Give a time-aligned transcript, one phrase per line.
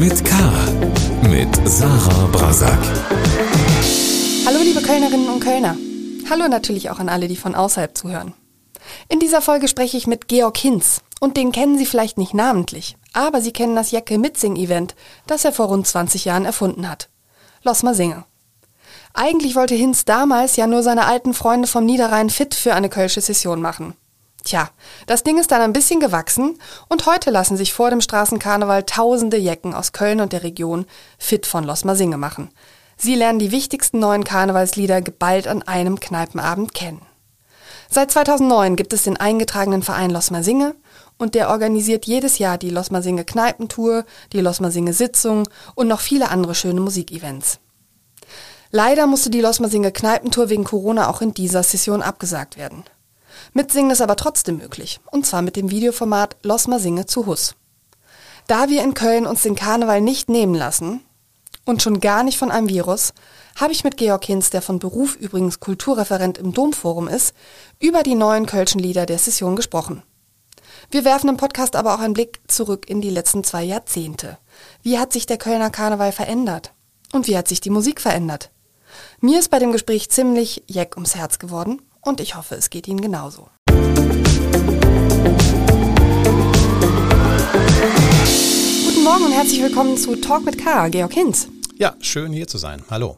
[0.00, 0.34] mit K.
[1.28, 2.78] Mit Sarah Brasak.
[4.46, 5.76] Hallo liebe Kölnerinnen und Kölner.
[6.30, 8.32] Hallo natürlich auch an alle, die von außerhalb zuhören.
[9.10, 11.02] In dieser Folge spreche ich mit Georg Hinz.
[11.20, 14.94] Und den kennen Sie vielleicht nicht namentlich, aber Sie kennen das Jacke Mitsing-Event,
[15.26, 17.10] das er vor rund 20 Jahren erfunden hat.
[17.62, 18.24] Lass mal singen.
[19.12, 23.20] Eigentlich wollte Hinz damals ja nur seine alten Freunde vom Niederrhein fit für eine kölsche
[23.20, 23.94] Session machen.
[24.44, 24.70] Tja,
[25.06, 26.58] das Ding ist dann ein bisschen gewachsen
[26.88, 30.86] und heute lassen sich vor dem Straßenkarneval tausende Jecken aus Köln und der Region
[31.18, 32.50] fit von Losmer Singe machen.
[32.96, 37.02] Sie lernen die wichtigsten neuen Karnevalslieder geballt an einem Kneipenabend kennen.
[37.88, 40.76] Seit 2009 gibt es den eingetragenen Verein Losmer Singe
[41.18, 46.00] und der organisiert jedes Jahr die Losmer Singe Kneipentour, die Losmer Singe Sitzung und noch
[46.00, 47.58] viele andere schöne Musikevents.
[48.70, 52.84] Leider musste die Losmer Singe Kneipentour wegen Corona auch in dieser Session abgesagt werden.
[53.52, 57.56] Mitsingen ist aber trotzdem möglich, und zwar mit dem Videoformat Losmer Singe zu Hus.
[58.46, 61.00] Da wir in Köln uns den Karneval nicht nehmen lassen,
[61.66, 63.12] und schon gar nicht von einem Virus,
[63.56, 67.34] habe ich mit Georg Hinz, der von Beruf übrigens Kulturreferent im Domforum ist,
[67.78, 70.02] über die neuen Kölschen Lieder der Session gesprochen.
[70.90, 74.38] Wir werfen im Podcast aber auch einen Blick zurück in die letzten zwei Jahrzehnte.
[74.82, 76.72] Wie hat sich der Kölner Karneval verändert?
[77.12, 78.50] Und wie hat sich die Musik verändert?
[79.20, 82.88] Mir ist bei dem Gespräch ziemlich jeck ums Herz geworden und ich hoffe, es geht
[82.88, 83.48] Ihnen genauso.
[88.84, 91.48] Guten Morgen und herzlich willkommen zu Talk mit K, Georg Hinz.
[91.78, 92.82] Ja, schön hier zu sein.
[92.90, 93.16] Hallo.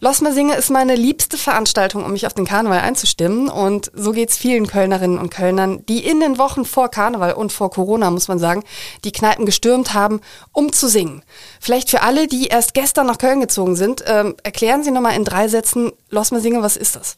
[0.00, 3.48] Losmersinge ist meine liebste Veranstaltung, um mich auf den Karneval einzustimmen.
[3.48, 7.70] Und so geht's vielen Kölnerinnen und Kölnern, die in den Wochen vor Karneval und vor
[7.70, 8.64] Corona, muss man sagen,
[9.04, 10.20] die Kneipen gestürmt haben,
[10.52, 11.22] um zu singen.
[11.58, 15.24] Vielleicht für alle, die erst gestern nach Köln gezogen sind, ähm, erklären Sie nochmal in
[15.24, 17.16] drei Sätzen, Losmersinge, was ist das?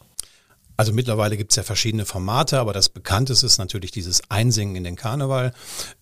[0.76, 4.84] Also mittlerweile gibt es ja verschiedene Formate, aber das bekannteste ist natürlich dieses Einsingen in
[4.84, 5.52] den Karneval.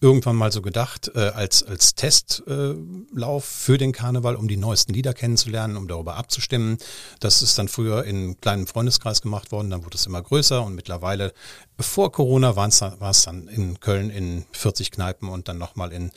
[0.00, 4.92] Irgendwann mal so gedacht äh, als, als Testlauf äh, für den Karneval, um die neuesten
[4.92, 6.79] Lieder kennenzulernen, um darüber abzustimmen.
[7.20, 10.74] Das ist dann früher in kleinen Freundeskreis gemacht worden, dann wurde es immer größer und
[10.74, 11.33] mittlerweile
[11.79, 16.11] vor Corona war es dann in Köln in 40 Kneipen und dann nochmal in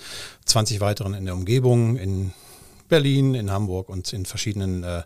[0.46, 2.34] 20 weiteren in der Umgebung, in
[2.88, 5.04] Berlin, in Hamburg und in verschiedenen äh,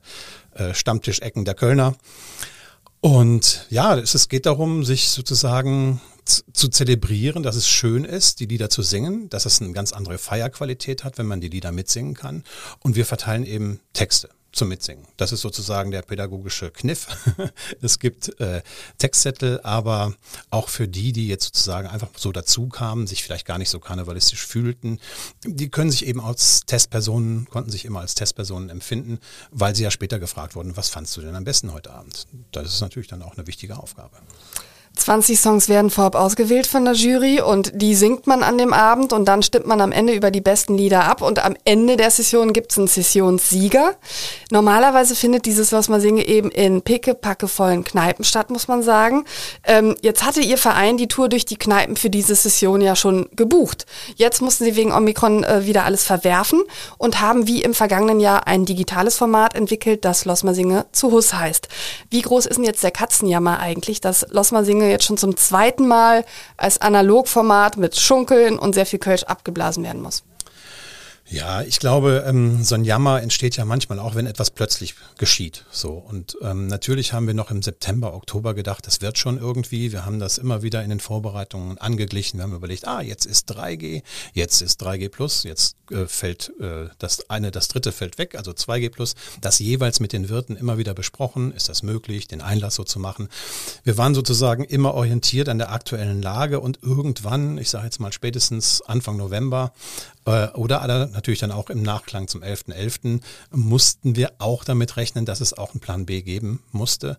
[0.55, 1.95] äh, Stammtischecken der Kölner.
[3.01, 8.69] Und ja, es, geht darum, sich sozusagen zu zelebrieren, dass es schön ist, die Lieder
[8.69, 12.43] zu singen, dass es eine ganz andere Feierqualität hat, wenn man die Lieder mitsingen kann.
[12.79, 15.07] Und wir verteilen eben Texte zum Mitsingen.
[15.17, 17.07] Das ist sozusagen der pädagogische Kniff.
[17.81, 18.61] es gibt äh,
[18.97, 20.13] Textzettel, aber
[20.49, 23.79] auch für die, die jetzt sozusagen einfach so dazu kamen, sich vielleicht gar nicht so
[23.79, 24.99] karnevalistisch fühlten,
[25.43, 29.19] die können sich eben als Testpersonen, konnten sich immer als Testpersonen empfinden,
[29.51, 32.27] weil sie ja später gefragt wurden, was fandst du denn am besten heute Abend?
[32.51, 34.17] Das ist natürlich dann auch eine wichtige Aufgabe.
[34.95, 39.13] 20 Songs werden vorab ausgewählt von der Jury und die singt man an dem Abend
[39.13, 42.11] und dann stimmt man am Ende über die besten Lieder ab und am Ende der
[42.11, 43.95] Session gibt es einen Sessionssieger.
[44.51, 49.23] Normalerweise findet dieses Was man singe eben in pickepackevollen Kneipen statt, muss man sagen.
[49.63, 53.29] Ähm, jetzt hatte ihr Verein die Tour durch die Kneipen für diese Session ja schon
[53.35, 53.85] gebucht.
[54.15, 56.61] Jetzt mussten sie wegen Omikron äh, wieder alles verwerfen
[56.97, 61.69] und haben wie im vergangenen Jahr ein digitales Format entwickelt, das Losmersinge zu Hus heißt.
[62.09, 65.87] Wie groß ist denn jetzt der Katzenjammer eigentlich, dass Losmersinge Dinge jetzt schon zum zweiten
[65.87, 66.25] Mal
[66.57, 70.23] als Analogformat mit Schunkeln und sehr viel Kölsch abgeblasen werden muss.
[71.31, 75.63] Ja, ich glaube, ähm, so ein Jammer entsteht ja manchmal auch, wenn etwas plötzlich geschieht.
[75.71, 79.93] So und ähm, natürlich haben wir noch im September, Oktober gedacht, das wird schon irgendwie.
[79.93, 82.37] Wir haben das immer wieder in den Vorbereitungen angeglichen.
[82.37, 84.03] Wir haben überlegt, ah, jetzt ist 3G,
[84.33, 88.51] jetzt ist 3G plus, jetzt äh, fällt äh, das eine, das dritte fällt weg, also
[88.51, 89.15] 2G plus.
[89.39, 91.53] Das jeweils mit den Wirten immer wieder besprochen.
[91.53, 93.29] Ist das möglich, den Einlass so zu machen?
[93.85, 98.11] Wir waren sozusagen immer orientiert an der aktuellen Lage und irgendwann, ich sage jetzt mal
[98.11, 99.71] spätestens Anfang November,
[100.25, 102.71] oder natürlich dann auch im Nachklang zum 11.11.
[102.71, 103.21] .11.
[103.51, 107.17] mussten wir auch damit rechnen, dass es auch einen Plan B geben musste.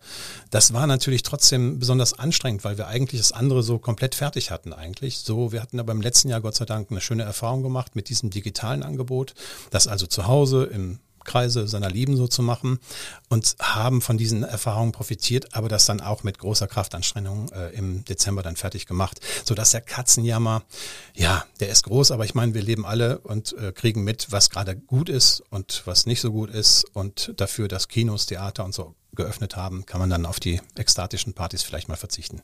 [0.51, 4.73] Das war natürlich trotzdem besonders anstrengend, weil wir eigentlich das andere so komplett fertig hatten
[4.73, 5.19] eigentlich.
[5.19, 8.09] So, wir hatten aber im letzten Jahr Gott sei Dank eine schöne Erfahrung gemacht mit
[8.09, 9.35] diesem digitalen Angebot,
[9.71, 12.79] das also zu Hause im Kreise seiner Lieben so zu machen
[13.29, 18.05] und haben von diesen Erfahrungen profitiert, aber das dann auch mit großer Kraftanstrengung äh, im
[18.05, 20.63] Dezember dann fertig gemacht, so dass der Katzenjammer,
[21.15, 24.51] ja, der ist groß, aber ich meine, wir leben alle und äh, kriegen mit, was
[24.51, 28.75] gerade gut ist und was nicht so gut ist und dafür, dass Kinos, Theater und
[28.75, 32.43] so geöffnet haben, kann man dann auf die ekstatischen Partys vielleicht mal verzichten.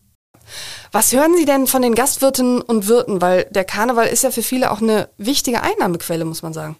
[0.92, 3.20] Was hören Sie denn von den Gastwirtinnen und Wirten?
[3.20, 6.76] Weil der Karneval ist ja für viele auch eine wichtige Einnahmequelle, muss man sagen.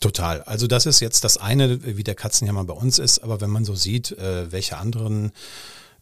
[0.00, 0.42] Total.
[0.42, 3.64] Also das ist jetzt das eine, wie der Katzenjammer bei uns ist, aber wenn man
[3.64, 5.32] so sieht, äh, welche anderen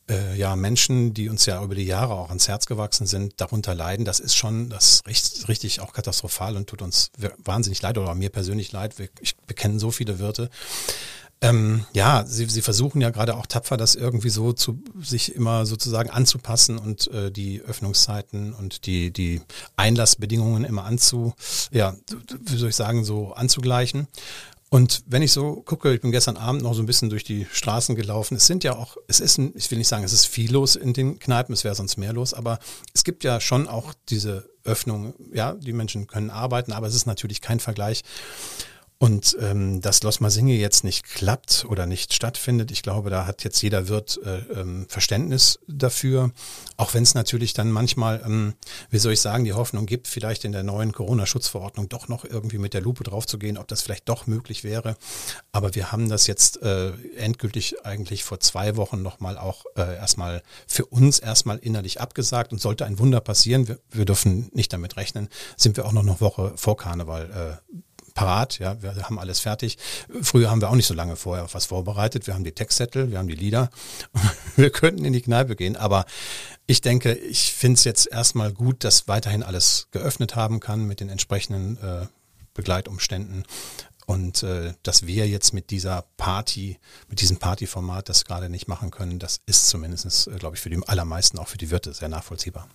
[0.08, 3.74] äh, ja, Menschen, die uns ja über die Jahre auch ans Herz gewachsen sind, darunter
[3.74, 8.14] leiden, das ist schon, das ist richtig, auch katastrophal und tut uns wahnsinnig leid oder
[8.14, 8.94] mir persönlich leid.
[9.20, 10.50] Ich bekenne so viele Wirte.
[11.42, 15.64] Ähm, ja, sie, sie versuchen ja gerade auch tapfer, das irgendwie so zu sich immer
[15.64, 19.40] sozusagen anzupassen und äh, die Öffnungszeiten und die, die
[19.76, 21.32] Einlassbedingungen immer anzu,
[21.72, 21.96] ja,
[22.44, 24.06] wie soll ich sagen, so anzugleichen.
[24.68, 27.46] Und wenn ich so gucke, ich bin gestern Abend noch so ein bisschen durch die
[27.50, 28.36] Straßen gelaufen.
[28.36, 30.76] Es sind ja auch, es ist, ein, ich will nicht sagen, es ist viel los
[30.76, 32.60] in den Kneipen, es wäre sonst mehr los, aber
[32.94, 37.06] es gibt ja schon auch diese Öffnung, ja, die Menschen können arbeiten, aber es ist
[37.06, 38.02] natürlich kein Vergleich
[39.02, 43.44] und ähm, dass Los Masinge jetzt nicht klappt oder nicht stattfindet, ich glaube, da hat
[43.44, 46.32] jetzt jeder Wirt äh, ähm, Verständnis dafür.
[46.76, 48.52] Auch wenn es natürlich dann manchmal, ähm,
[48.90, 52.58] wie soll ich sagen, die Hoffnung gibt, vielleicht in der neuen Corona-Schutzverordnung doch noch irgendwie
[52.58, 54.98] mit der Lupe drauf zu gehen, ob das vielleicht doch möglich wäre.
[55.50, 60.42] Aber wir haben das jetzt äh, endgültig eigentlich vor zwei Wochen nochmal auch äh, erstmal
[60.66, 62.52] für uns erstmal innerlich abgesagt.
[62.52, 66.02] Und sollte ein Wunder passieren, wir, wir dürfen nicht damit rechnen, sind wir auch noch
[66.02, 67.74] eine Woche vor Karneval äh,
[68.14, 69.78] parat, ja, wir haben alles fertig.
[70.22, 72.26] Früher haben wir auch nicht so lange vorher was vorbereitet.
[72.26, 73.70] Wir haben die Textzettel, wir haben die Lieder.
[74.56, 76.04] wir könnten in die Kneipe gehen, aber
[76.66, 81.00] ich denke, ich finde es jetzt erstmal gut, dass weiterhin alles geöffnet haben kann mit
[81.00, 82.06] den entsprechenden äh,
[82.54, 83.44] Begleitumständen.
[84.06, 86.78] Und äh, dass wir jetzt mit dieser Party,
[87.08, 90.70] mit diesem Partyformat das gerade nicht machen können, das ist zumindest, äh, glaube ich, für
[90.70, 92.68] die allermeisten, auch für die Wirte sehr nachvollziehbar.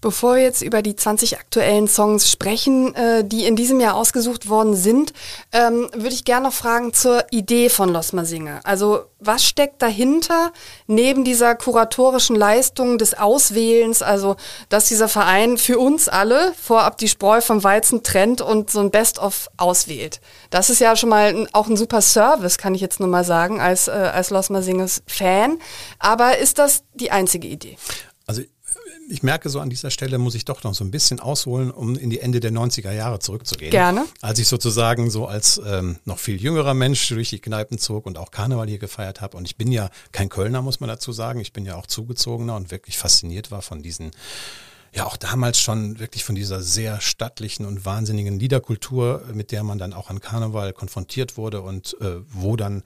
[0.00, 4.48] Bevor wir jetzt über die 20 aktuellen Songs sprechen, äh, die in diesem Jahr ausgesucht
[4.48, 5.12] worden sind,
[5.50, 8.60] ähm, würde ich gerne noch fragen zur Idee von Los Masinge.
[8.62, 10.52] Also was steckt dahinter,
[10.86, 14.36] neben dieser kuratorischen Leistung des Auswählens, also
[14.68, 18.92] dass dieser Verein für uns alle vorab die Spreu vom Weizen trennt und so ein
[18.92, 20.20] Best-of auswählt?
[20.50, 23.24] Das ist ja schon mal ein, auch ein super Service, kann ich jetzt nur mal
[23.24, 25.58] sagen, als, äh, als Los Masinges Fan.
[25.98, 27.76] Aber ist das die einzige Idee?
[28.26, 28.42] Also
[29.08, 31.96] ich merke so an dieser Stelle muss ich doch noch so ein bisschen ausholen, um
[31.96, 33.70] in die Ende der 90er Jahre zurückzugehen.
[33.70, 34.04] Gerne.
[34.20, 38.18] Als ich sozusagen so als ähm, noch viel jüngerer Mensch durch die Kneipen zog und
[38.18, 39.36] auch Karneval hier gefeiert habe.
[39.36, 41.40] Und ich bin ja kein Kölner, muss man dazu sagen.
[41.40, 44.10] Ich bin ja auch zugezogener und wirklich fasziniert war von diesen
[44.94, 49.78] ja auch damals schon wirklich von dieser sehr stattlichen und wahnsinnigen Liederkultur, mit der man
[49.78, 52.82] dann auch an Karneval konfrontiert wurde und äh, wo dann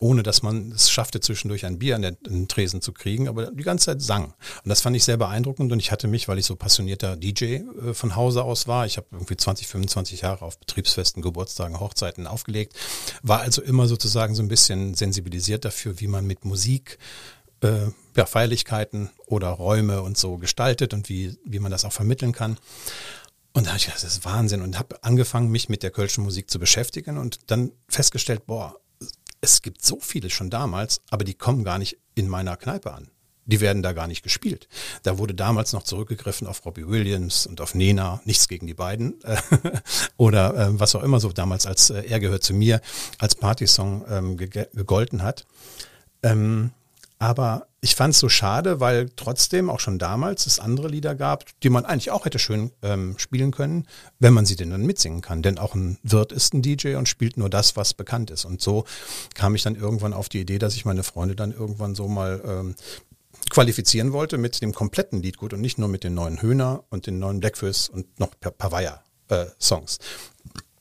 [0.00, 3.62] ohne dass man es schaffte, zwischendurch ein Bier an den Tresen zu kriegen, aber die
[3.62, 4.32] ganze Zeit sang.
[4.64, 7.44] Und das fand ich sehr beeindruckend und ich hatte mich, weil ich so passionierter DJ
[7.44, 12.26] äh, von Hause aus war, ich habe irgendwie 20, 25 Jahre auf Betriebsfesten, Geburtstagen, Hochzeiten
[12.26, 12.74] aufgelegt,
[13.22, 16.98] war also immer sozusagen so ein bisschen sensibilisiert dafür, wie man mit Musik
[17.62, 22.32] äh, ja, Feierlichkeiten oder Räume und so gestaltet und wie, wie man das auch vermitteln
[22.32, 22.56] kann.
[23.52, 26.24] Und da habe ich gedacht, das ist Wahnsinn und habe angefangen, mich mit der kölschen
[26.24, 28.76] Musik zu beschäftigen und dann festgestellt, boah,
[29.40, 33.10] es gibt so viele schon damals, aber die kommen gar nicht in meiner Kneipe an.
[33.46, 34.68] Die werden da gar nicht gespielt.
[35.02, 39.18] Da wurde damals noch zurückgegriffen auf Robbie Williams und auf Nena, nichts gegen die beiden.
[40.16, 42.80] Oder äh, was auch immer so damals als äh, Er gehört zu mir
[43.18, 45.46] als Partysong ähm, gegolten hat.
[46.22, 46.70] Ähm,
[47.20, 51.44] aber ich fand es so schade, weil trotzdem auch schon damals es andere Lieder gab,
[51.60, 53.86] die man eigentlich auch hätte schön ähm, spielen können,
[54.18, 55.42] wenn man sie denn dann mitsingen kann.
[55.42, 58.46] Denn auch ein Wirt ist ein DJ und spielt nur das, was bekannt ist.
[58.46, 58.84] Und so
[59.34, 62.42] kam ich dann irgendwann auf die Idee, dass ich meine Freunde dann irgendwann so mal
[62.44, 62.74] ähm,
[63.50, 67.18] qualifizieren wollte mit dem kompletten Liedgut und nicht nur mit den neuen Höhner und den
[67.18, 69.46] neuen Blackfish und noch Pavaya äh.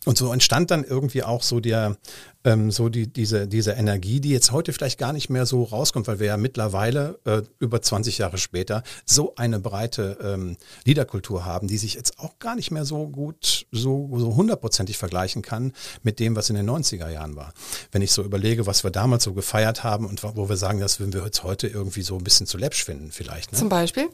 [0.06, 1.98] Und so entstand dann irgendwie auch so der,
[2.46, 6.08] ähm, so die, diese, diese Energie, die jetzt heute vielleicht gar nicht mehr so rauskommt,
[6.08, 11.68] weil wir ja mittlerweile äh, über 20 Jahre später so eine breite ähm, Liederkultur haben,
[11.68, 16.20] die sich jetzt auch gar nicht mehr so gut, so, so hundertprozentig vergleichen kann mit
[16.20, 17.54] dem, was in den 90er Jahren war.
[17.92, 21.02] Wenn ich so überlege, was wir damals so gefeiert haben und wo wir sagen, das
[21.02, 23.52] würden wir jetzt heute irgendwie so ein bisschen zu läppsch finden vielleicht.
[23.52, 23.58] Ne?
[23.58, 24.08] Zum Beispiel?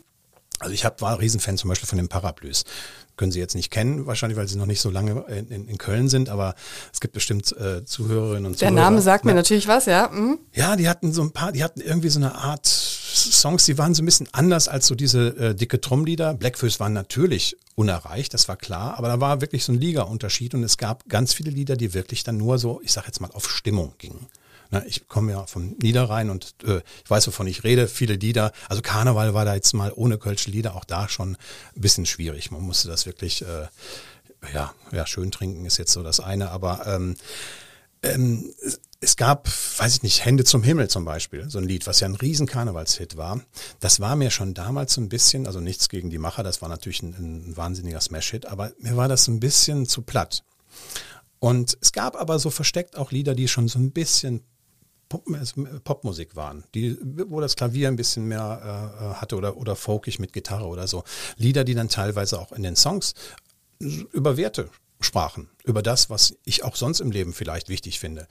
[0.59, 2.63] Also ich hab, war ein Riesenfan zum Beispiel von den Paraplüs
[3.17, 5.77] können Sie jetzt nicht kennen, wahrscheinlich, weil Sie noch nicht so lange in, in, in
[5.77, 6.55] Köln sind, aber
[6.93, 8.75] es gibt bestimmt äh, Zuhörerinnen und Zuhörer.
[8.75, 10.09] Der Name sagt mir natürlich was, ja.
[10.11, 10.39] Mhm.
[10.53, 13.93] Ja, die hatten so ein paar, die hatten irgendwie so eine Art Songs, die waren
[13.93, 16.33] so ein bisschen anders als so diese äh, dicke Trommlieder.
[16.33, 20.63] Blackfish waren natürlich unerreicht, das war klar, aber da war wirklich so ein Liga-Unterschied und
[20.63, 23.49] es gab ganz viele Lieder, die wirklich dann nur so, ich sag jetzt mal, auf
[23.49, 24.27] Stimmung gingen.
[24.85, 27.87] Ich komme ja vom Niederrhein und äh, ich weiß, wovon ich rede.
[27.87, 31.37] Viele Lieder, also Karneval war da jetzt mal ohne Kölsche Lieder auch da schon
[31.75, 32.51] ein bisschen schwierig.
[32.51, 33.67] Man musste das wirklich, äh,
[34.53, 37.15] ja, ja, schön trinken ist jetzt so das eine, aber ähm,
[38.03, 38.53] ähm,
[39.01, 42.07] es gab, weiß ich nicht, Hände zum Himmel zum Beispiel, so ein Lied, was ja
[42.07, 43.41] ein riesen Karnevalshit war.
[43.79, 47.03] Das war mir schon damals ein bisschen, also nichts gegen die Macher, das war natürlich
[47.03, 47.13] ein,
[47.49, 50.43] ein wahnsinniger Smash-Hit, aber mir war das ein bisschen zu platt.
[51.39, 54.41] Und es gab aber so versteckt auch Lieder, die schon so ein bisschen
[55.09, 55.25] Pop,
[55.83, 60.33] Popmusik waren, die, wo das Klavier ein bisschen mehr äh, hatte oder, oder folkig mit
[60.33, 61.03] Gitarre oder so.
[61.37, 63.13] Lieder, die dann teilweise auch in den Songs
[63.79, 64.69] über Werte
[65.01, 68.27] sprachen, über das, was ich auch sonst im Leben vielleicht wichtig finde.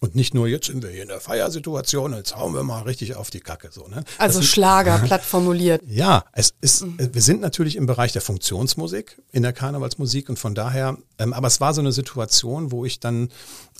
[0.00, 3.14] Und nicht nur, jetzt sind wir hier in der Feiersituation, jetzt hauen wir mal richtig
[3.14, 3.70] auf die Kacke.
[3.70, 4.04] So, ne?
[4.18, 5.82] Also sind, Schlager, platt formuliert.
[5.86, 6.96] Ja, es ist, mhm.
[7.12, 11.46] wir sind natürlich im Bereich der Funktionsmusik, in der Karnevalsmusik und von daher, ähm, aber
[11.46, 13.30] es war so eine Situation, wo ich dann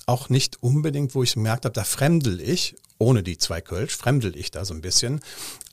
[0.07, 4.35] auch nicht unbedingt, wo ich gemerkt habe, da fremdel ich, ohne die zwei Kölsch, fremdel
[4.35, 5.21] ich da so ein bisschen.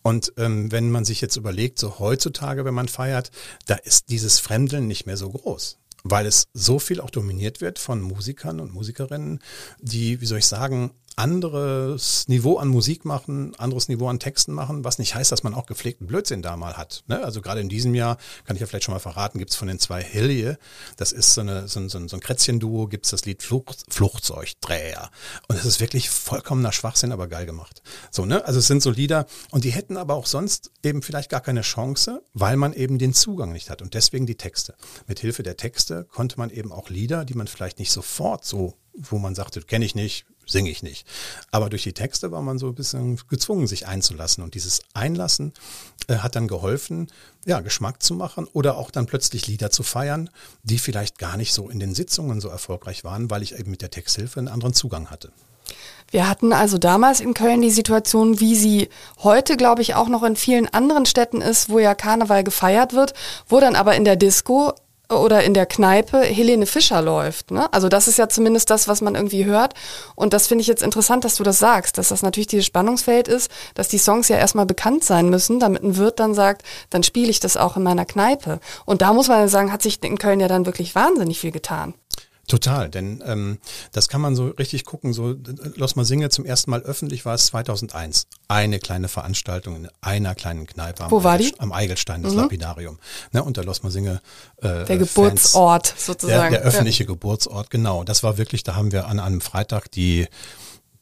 [0.02, 3.30] Und ähm, wenn man sich jetzt überlegt, so heutzutage, wenn man feiert,
[3.64, 7.78] da ist dieses Fremdeln nicht mehr so groß weil es so viel auch dominiert wird
[7.78, 9.40] von Musikern und Musikerinnen,
[9.80, 14.84] die, wie soll ich sagen, anderes Niveau an Musik machen, anderes Niveau an Texten machen,
[14.84, 17.04] was nicht heißt, dass man auch gepflegten Blödsinn da mal hat.
[17.06, 17.22] Ne?
[17.22, 19.68] Also gerade in diesem Jahr, kann ich ja vielleicht schon mal verraten, gibt es von
[19.68, 20.58] den zwei Hilje,
[20.96, 25.10] das ist so, eine, so, ein, so ein Krätzchen-Duo, gibt es das Lied Flucht, Fluchtzeugdreher.
[25.48, 27.82] Und es ist wirklich vollkommener Schwachsinn, aber geil gemacht.
[28.10, 28.44] So, ne?
[28.44, 31.62] Also es sind so Lieder und die hätten aber auch sonst eben vielleicht gar keine
[31.62, 34.74] Chance, weil man eben den Zugang nicht hat und deswegen die Texte.
[35.06, 38.74] Mit Hilfe der Texte konnte man eben auch Lieder, die man vielleicht nicht sofort so
[38.96, 41.06] wo man sagte, kenne ich nicht, singe ich nicht.
[41.50, 44.42] Aber durch die Texte war man so ein bisschen gezwungen, sich einzulassen.
[44.44, 45.52] Und dieses Einlassen
[46.08, 47.08] äh, hat dann geholfen,
[47.46, 50.30] ja, Geschmack zu machen oder auch dann plötzlich Lieder zu feiern,
[50.62, 53.82] die vielleicht gar nicht so in den Sitzungen so erfolgreich waren, weil ich eben mit
[53.82, 55.30] der Texthilfe einen anderen Zugang hatte.
[56.10, 58.88] Wir hatten also damals in Köln die Situation, wie sie
[59.22, 63.14] heute, glaube ich, auch noch in vielen anderen Städten ist, wo ja Karneval gefeiert wird,
[63.48, 64.74] wo dann aber in der Disco
[65.18, 67.50] oder in der Kneipe Helene Fischer läuft.
[67.50, 67.72] Ne?
[67.72, 69.74] Also das ist ja zumindest das, was man irgendwie hört.
[70.14, 73.28] Und das finde ich jetzt interessant, dass du das sagst, dass das natürlich dieses Spannungsfeld
[73.28, 77.02] ist, dass die Songs ja erstmal bekannt sein müssen, damit ein Wirt dann sagt, dann
[77.02, 78.60] spiele ich das auch in meiner Kneipe.
[78.84, 81.94] Und da muss man sagen, hat sich in Köln ja dann wirklich wahnsinnig viel getan.
[82.46, 83.58] Total, denn ähm,
[83.92, 85.12] das kann man so richtig gucken.
[85.12, 85.34] So
[85.76, 88.26] Los Masinge zum ersten Mal öffentlich war es 2001.
[88.48, 91.04] Eine kleine Veranstaltung in einer kleinen Kneipe.
[91.04, 91.54] Am Wo war die?
[91.58, 92.40] Am Eigelstein, das mhm.
[92.40, 92.98] Lapidarium.
[93.32, 94.20] Ne, unter Los Masinge.
[94.58, 96.52] Äh, der Geburtsort Fans, sozusagen.
[96.52, 97.08] Der, der öffentliche ja.
[97.08, 98.04] Geburtsort, genau.
[98.04, 100.28] Das war wirklich, da haben wir an einem Freitag die,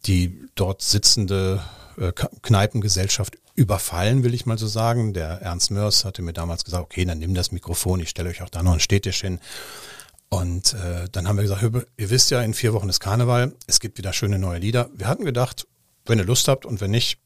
[0.07, 1.63] die dort sitzende
[1.99, 5.13] äh, Kneipengesellschaft überfallen, will ich mal so sagen.
[5.13, 8.43] Der Ernst Mörs hatte mir damals gesagt, okay, dann nimm das Mikrofon, ich stelle euch
[8.43, 9.41] auch da noch einen Städtisch hin.
[10.33, 13.81] Und äh, dann haben wir gesagt, ihr wisst ja, in vier Wochen ist Karneval, es
[13.81, 14.89] gibt wieder schöne neue Lieder.
[14.95, 15.67] Wir hatten gedacht,
[16.07, 17.19] wenn ihr Lust habt und wenn nicht,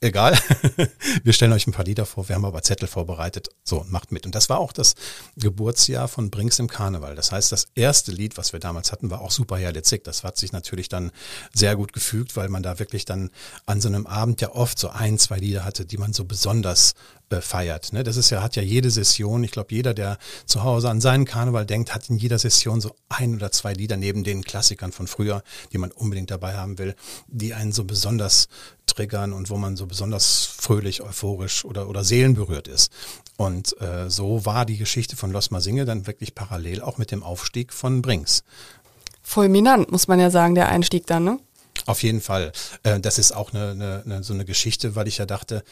[0.00, 0.38] egal.
[1.24, 3.50] wir stellen euch ein paar Lieder vor, wir haben aber Zettel vorbereitet.
[3.64, 4.24] So, macht mit.
[4.24, 4.94] Und das war auch das
[5.36, 7.14] Geburtsjahr von Brinks im Karneval.
[7.14, 10.02] Das heißt, das erste Lied, was wir damals hatten, war auch super herrlich.
[10.02, 11.12] Das hat sich natürlich dann
[11.52, 13.28] sehr gut gefügt, weil man da wirklich dann
[13.66, 16.94] an so einem Abend ja oft so ein, zwei Lieder hatte, die man so besonders
[17.34, 17.92] äh, feiert.
[17.92, 18.04] Ne?
[18.04, 21.24] Das ist ja, hat ja jede Session, ich glaube, jeder, der zu Hause an seinen
[21.24, 25.06] Karneval denkt, hat in jeder Session so ein oder zwei Lieder neben den Klassikern von
[25.06, 26.94] früher, die man unbedingt dabei haben will,
[27.26, 28.48] die einen so besonders
[28.86, 32.92] triggern und wo man so besonders fröhlich, euphorisch oder, oder seelenberührt ist.
[33.36, 37.22] Und äh, so war die Geschichte von Los Masinge dann wirklich parallel auch mit dem
[37.22, 38.44] Aufstieg von Brinks.
[39.22, 41.38] Fulminant, muss man ja sagen, der Einstieg dann, ne?
[41.86, 42.52] Auf jeden Fall.
[42.82, 45.64] Äh, das ist auch eine, eine, eine, so eine Geschichte, weil ich ja dachte,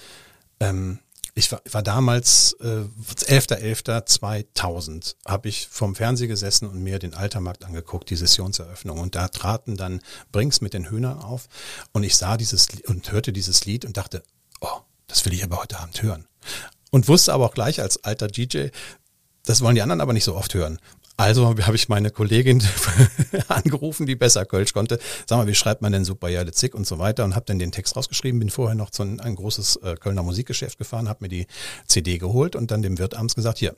[0.59, 0.99] ähm,
[1.35, 2.85] ich war, war damals äh,
[3.27, 8.99] 11.11.2000 habe ich vom Fernseher gesessen und mir den Altermarkt angeguckt, die Sessionseröffnung.
[8.99, 11.49] Und da traten dann Brinks mit den Hühnern auf
[11.93, 14.23] und ich sah dieses und hörte dieses Lied und dachte,
[14.61, 16.27] oh, das will ich aber heute Abend hören.
[16.91, 18.67] Und wusste aber auch gleich als alter DJ,
[19.45, 20.79] das wollen die anderen aber nicht so oft hören.
[21.17, 22.63] Also habe ich meine Kollegin
[23.49, 24.99] angerufen, die besser Kölsch konnte.
[25.29, 27.59] Sag mal, wie schreibt man denn super Jale Zick und so weiter und habe dann
[27.59, 31.25] den Text rausgeschrieben, bin vorher noch zu ein, ein großes äh, Kölner Musikgeschäft gefahren, habe
[31.25, 31.47] mir die
[31.87, 33.77] CD geholt und dann dem Wirt abends gesagt, hier,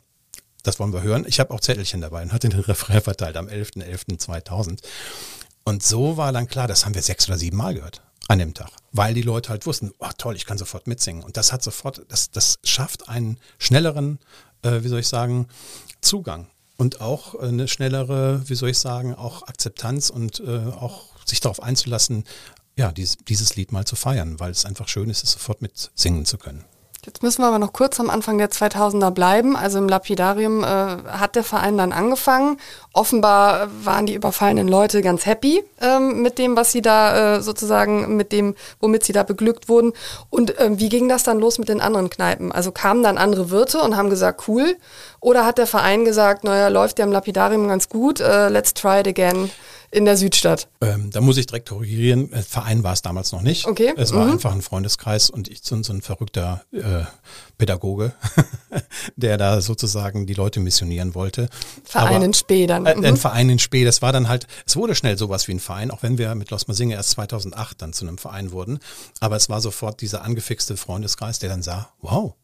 [0.62, 1.24] das wollen wir hören.
[1.28, 4.80] Ich habe auch Zettelchen dabei und hatte den Refrain verteilt am 11.11.2000.
[5.64, 8.54] Und so war dann klar, das haben wir sechs oder sieben Mal gehört an dem
[8.54, 11.22] Tag, weil die Leute halt wussten, oh toll, ich kann sofort mitsingen.
[11.22, 14.18] Und das hat sofort, das, das schafft einen schnelleren,
[14.62, 15.46] äh, wie soll ich sagen,
[16.00, 16.46] Zugang
[16.76, 21.62] und auch eine schnellere, wie soll ich sagen, auch Akzeptanz und äh, auch sich darauf
[21.62, 22.24] einzulassen,
[22.76, 25.90] ja, dies, dieses Lied mal zu feiern, weil es einfach schön ist, es sofort mit
[25.94, 26.64] singen zu können.
[27.06, 29.56] Jetzt müssen wir aber noch kurz am Anfang der 2000er bleiben.
[29.56, 32.56] Also im Lapidarium äh, hat der Verein dann angefangen.
[32.94, 38.16] Offenbar waren die überfallenen Leute ganz happy ähm, mit dem, was sie da äh, sozusagen,
[38.16, 39.92] mit dem, womit sie da beglückt wurden.
[40.30, 42.52] Und ähm, wie ging das dann los mit den anderen Kneipen?
[42.52, 44.76] Also kamen dann andere Wirte und haben gesagt, cool.
[45.20, 49.00] Oder hat der Verein gesagt, naja, läuft ja im Lapidarium ganz gut, äh, let's try
[49.00, 49.50] it again
[49.94, 50.68] in der Südstadt?
[50.80, 52.32] Ähm, da muss ich direkt korrigieren.
[52.32, 53.66] Äh, Verein war es damals noch nicht.
[53.66, 53.92] Okay.
[53.96, 54.32] Es war Mhm.
[54.32, 57.04] einfach ein Freundeskreis und ich so, so ein verrückter äh,
[57.58, 58.12] Pädagoge,
[59.16, 61.48] der da sozusagen die Leute missionieren wollte.
[61.84, 62.86] Verein Aber- in Spee dann.
[62.86, 63.04] Äh, Mhm.
[63.04, 65.90] Ein Verein in Spee, das war dann halt, es wurde schnell sowas wie ein Verein,
[65.90, 68.78] auch wenn wir mit Los Masinge erst 2008 dann zu einem Verein wurden.
[69.20, 72.34] Aber es war sofort dieser angefixte Freundeskreis, der dann sah, wow,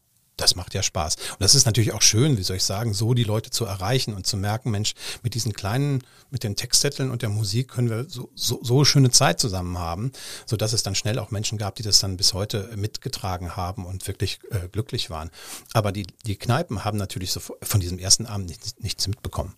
[0.41, 1.15] das macht ja Spaß.
[1.15, 4.13] Und das ist natürlich auch schön, wie soll ich sagen, so die Leute zu erreichen
[4.13, 4.93] und zu merken, Mensch,
[5.23, 9.11] mit diesen kleinen, mit den Textzetteln und der Musik können wir so, so, so schöne
[9.11, 10.11] Zeit zusammen haben,
[10.45, 13.85] so dass es dann schnell auch Menschen gab, die das dann bis heute mitgetragen haben
[13.85, 15.29] und wirklich äh, glücklich waren.
[15.73, 19.55] Aber die, die Kneipen haben natürlich so von diesem ersten Abend nichts, nichts mitbekommen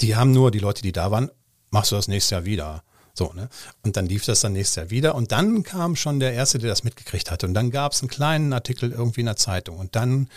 [0.00, 1.30] die haben nur die Leute, die da waren,
[1.70, 2.82] machst du das nächstes Jahr wieder.
[3.18, 3.48] So, ne?
[3.82, 5.16] Und dann lief das dann nächstes Jahr wieder.
[5.16, 7.46] Und dann kam schon der Erste, der das mitgekriegt hatte.
[7.46, 9.76] Und dann gab es einen kleinen Artikel irgendwie in der Zeitung.
[9.78, 10.28] Und dann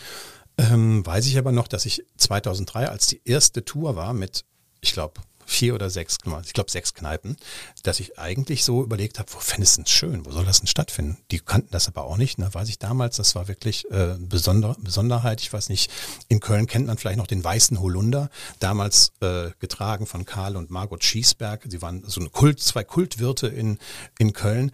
[0.58, 4.46] ähm, weiß ich aber noch, dass ich 2003, als die erste Tour war mit,
[4.82, 5.22] ich glaube,
[5.52, 7.38] vier oder sechs, ich glaube sechs Kneipen,
[7.84, 10.68] dass ich eigentlich so überlegt habe, wo fändest du es schön, wo soll das denn
[10.68, 11.18] stattfinden?
[11.32, 12.52] Die kannten das aber auch nicht, ne?
[12.52, 15.92] weiß ich damals, das war wirklich äh, besonder, Besonderheit, ich weiß nicht,
[16.28, 18.30] in Köln kennt man vielleicht noch den Weißen Holunder,
[18.60, 23.48] damals äh, getragen von Karl und Margot Schießberg, sie waren so eine Kult, zwei Kultwirte
[23.48, 23.78] in,
[24.18, 24.72] in Köln,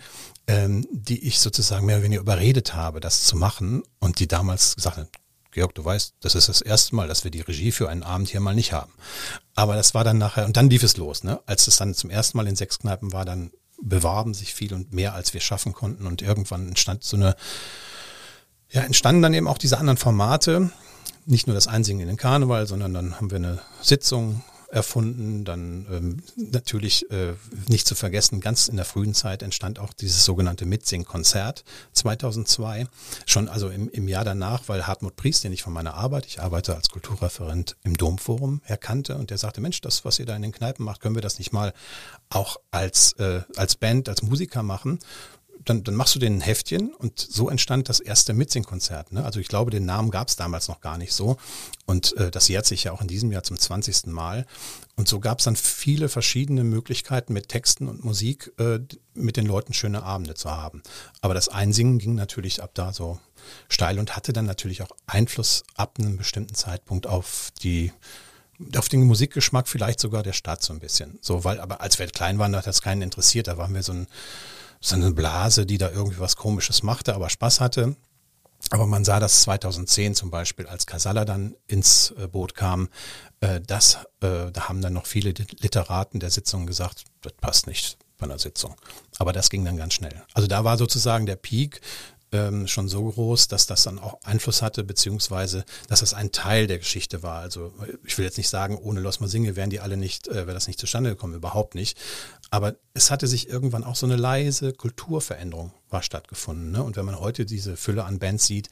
[0.48, 4.76] ähm, die ich sozusagen mehr oder weniger überredet habe, das zu machen und die damals
[4.76, 5.10] gesagt haben,
[5.58, 8.30] Georg, du weißt, das ist das erste Mal, dass wir die Regie für einen Abend
[8.30, 8.94] hier mal nicht haben.
[9.56, 11.42] Aber das war dann nachher, und dann lief es los, ne?
[11.48, 13.50] Als es dann zum ersten Mal in sechs Kneipen war, dann
[13.82, 16.06] bewarben sich viel und mehr, als wir schaffen konnten.
[16.06, 17.36] Und irgendwann entstand so eine,
[18.70, 20.70] ja, entstanden dann eben auch diese anderen Formate.
[21.26, 25.46] Nicht nur das Einsingen in den Karneval, sondern dann haben wir eine Sitzung erfunden.
[25.46, 27.34] Dann ähm, natürlich äh,
[27.68, 32.88] nicht zu vergessen, ganz in der frühen Zeit entstand auch dieses sogenannte Mitsing-Konzert 2002.
[33.26, 36.42] Schon also im, im Jahr danach, weil Hartmut Priest, den ich von meiner Arbeit, ich
[36.42, 40.42] arbeite als Kulturreferent im Domforum, erkannte und der sagte, Mensch, das, was ihr da in
[40.42, 41.74] den Kneipen macht, können wir das nicht mal
[42.30, 45.00] auch als, äh, als Band, als Musiker machen
[45.70, 49.12] dann, dann machst du den Heftchen und so entstand das erste Mitsing-Konzert.
[49.12, 49.24] Ne?
[49.24, 51.38] Also ich glaube, den Namen gab es damals noch gar nicht so.
[51.86, 54.08] Und äh, das jährt sich ja auch in diesem Jahr zum 20.
[54.08, 54.46] Mal.
[54.96, 58.80] Und so gab es dann viele verschiedene Möglichkeiten mit Texten und Musik äh,
[59.14, 60.82] mit den Leuten schöne Abende zu haben.
[61.22, 63.20] Aber das Einsingen ging natürlich ab da so
[63.70, 67.92] steil und hatte dann natürlich auch Einfluss ab einem bestimmten Zeitpunkt auf die
[68.76, 71.20] auf den Musikgeschmack vielleicht sogar der Stadt so ein bisschen.
[71.22, 73.48] So, weil, aber als wir klein waren, hat das keinen interessiert.
[73.48, 74.08] Da waren wir so ein
[74.80, 77.96] so eine Blase, die da irgendwie was Komisches machte, aber Spaß hatte.
[78.72, 82.90] Aber man sah das 2010 zum Beispiel, als Casalla dann ins äh, Boot kam,
[83.40, 87.98] äh, das, äh, da haben dann noch viele Literaten der Sitzung gesagt, das passt nicht
[88.18, 88.76] bei einer Sitzung.
[89.20, 90.24] Aber das ging dann ganz schnell.
[90.34, 91.82] Also da war sozusagen der Peak
[92.32, 96.68] ähm, schon so groß, dass das dann auch Einfluss hatte, beziehungsweise dass das ein Teil
[96.68, 97.40] der Geschichte war.
[97.40, 97.74] Also
[98.06, 100.68] ich will jetzt nicht sagen, ohne Los Masinge wären die alle nicht, äh, wäre das
[100.68, 101.98] nicht zustande gekommen, überhaupt nicht.
[102.50, 106.72] Aber es hatte sich irgendwann auch so eine leise Kulturveränderung war stattgefunden.
[106.72, 106.84] Ne?
[106.84, 108.70] Und wenn man heute diese Fülle an Bands sieht,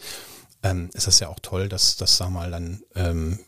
[0.63, 3.39] ähm, ist das ja auch toll, dass das, sag mal, dann ähm,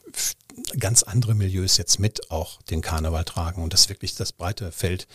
[0.80, 5.08] ganz andere Milieus jetzt mit auch den Karneval tragen und dass wirklich das breite Feld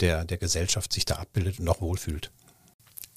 [0.00, 2.30] der, der Gesellschaft sich da abbildet und auch wohlfühlt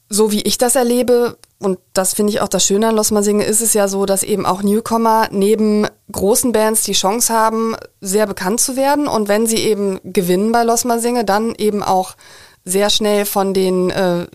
[0.09, 3.43] so wie ich das erlebe, und das finde ich auch das Schöne an Los Masinge,
[3.43, 8.27] ist es ja so, dass eben auch Newcomer neben großen Bands die Chance haben, sehr
[8.27, 9.07] bekannt zu werden.
[9.07, 12.15] Und wenn sie eben gewinnen bei Los Masinge, dann eben auch
[12.63, 14.27] sehr schnell von den äh,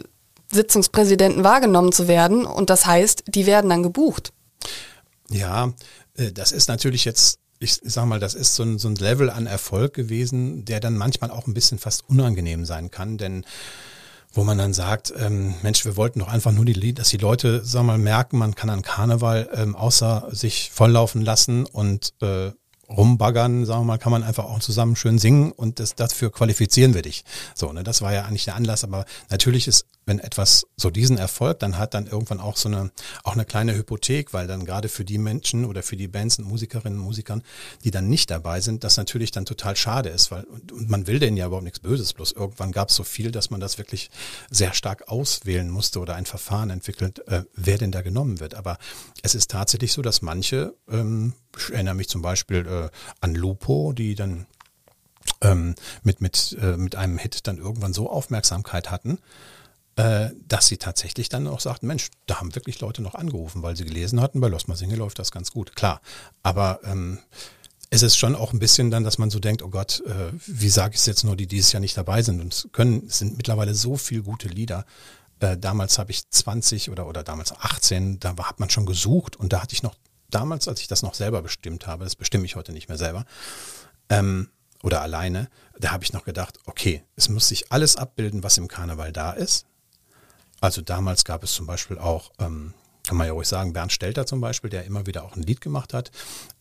[0.50, 2.44] Sitzungspräsidenten wahrgenommen zu werden.
[2.44, 4.32] Und das heißt, die werden dann gebucht.
[5.30, 5.72] Ja,
[6.16, 9.30] äh, das ist natürlich jetzt ich sag mal, das ist so ein, so ein Level
[9.30, 13.44] an Erfolg gewesen, der dann manchmal auch ein bisschen fast unangenehm sein kann, denn
[14.32, 17.62] wo man dann sagt, ähm, Mensch, wir wollten doch einfach nur, die, dass die Leute,
[17.64, 22.52] sag mal, merken, man kann an Karneval ähm, außer sich volllaufen lassen und äh,
[22.88, 26.94] rumbaggern, sagen wir mal, kann man einfach auch zusammen schön singen und das, dafür qualifizieren
[26.94, 27.24] wir dich.
[27.54, 31.18] So, ne, das war ja eigentlich der Anlass, aber natürlich ist, wenn etwas so diesen
[31.18, 32.90] Erfolg dann hat, dann irgendwann auch so eine,
[33.22, 36.46] auch eine kleine Hypothek, weil dann gerade für die Menschen oder für die Bands und
[36.46, 37.42] Musikerinnen und Musikern,
[37.84, 41.18] die dann nicht dabei sind, das natürlich dann total schade ist, weil, und, man will
[41.18, 44.10] denen ja überhaupt nichts Böses, bloß irgendwann gab es so viel, dass man das wirklich
[44.50, 48.54] sehr stark auswählen musste oder ein Verfahren entwickelt, äh, wer denn da genommen wird.
[48.54, 48.78] Aber
[49.22, 52.88] es ist tatsächlich so, dass manche, ähm, ich erinnere mich zum Beispiel äh,
[53.20, 54.46] an Lupo, die dann
[55.40, 59.18] ähm, mit, mit, äh, mit einem Hit dann irgendwann so Aufmerksamkeit hatten,
[59.94, 63.84] dass sie tatsächlich dann auch sagten, Mensch, da haben wirklich Leute noch angerufen, weil sie
[63.84, 65.76] gelesen hatten, bei Los Masinge läuft das ganz gut.
[65.76, 66.00] Klar,
[66.42, 67.18] aber ähm,
[67.90, 70.70] es ist schon auch ein bisschen dann, dass man so denkt, oh Gott, äh, wie
[70.70, 73.36] sage ich es jetzt nur, die dieses Jahr nicht dabei sind und können, es sind
[73.36, 74.86] mittlerweile so viel gute Lieder.
[75.40, 79.52] Äh, damals habe ich 20 oder, oder damals 18, da hat man schon gesucht und
[79.52, 79.94] da hatte ich noch
[80.30, 83.26] damals, als ich das noch selber bestimmt habe, das bestimme ich heute nicht mehr selber,
[84.08, 84.48] ähm,
[84.82, 88.68] oder alleine, da habe ich noch gedacht, okay, es muss sich alles abbilden, was im
[88.68, 89.66] Karneval da ist.
[90.62, 92.72] Also damals gab es zum Beispiel auch, ähm,
[93.02, 95.60] kann man ja ruhig sagen, Bernd Stelter zum Beispiel, der immer wieder auch ein Lied
[95.60, 96.12] gemacht hat,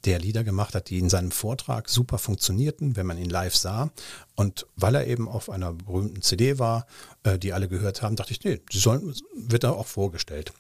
[0.06, 3.92] der Lieder gemacht hat, die in seinem Vortrag super funktionierten, wenn man ihn live sah.
[4.34, 6.88] Und weil er eben auf einer berühmten CD war,
[7.22, 10.52] äh, die alle gehört haben, dachte ich, nee, die sollen, wird er auch vorgestellt.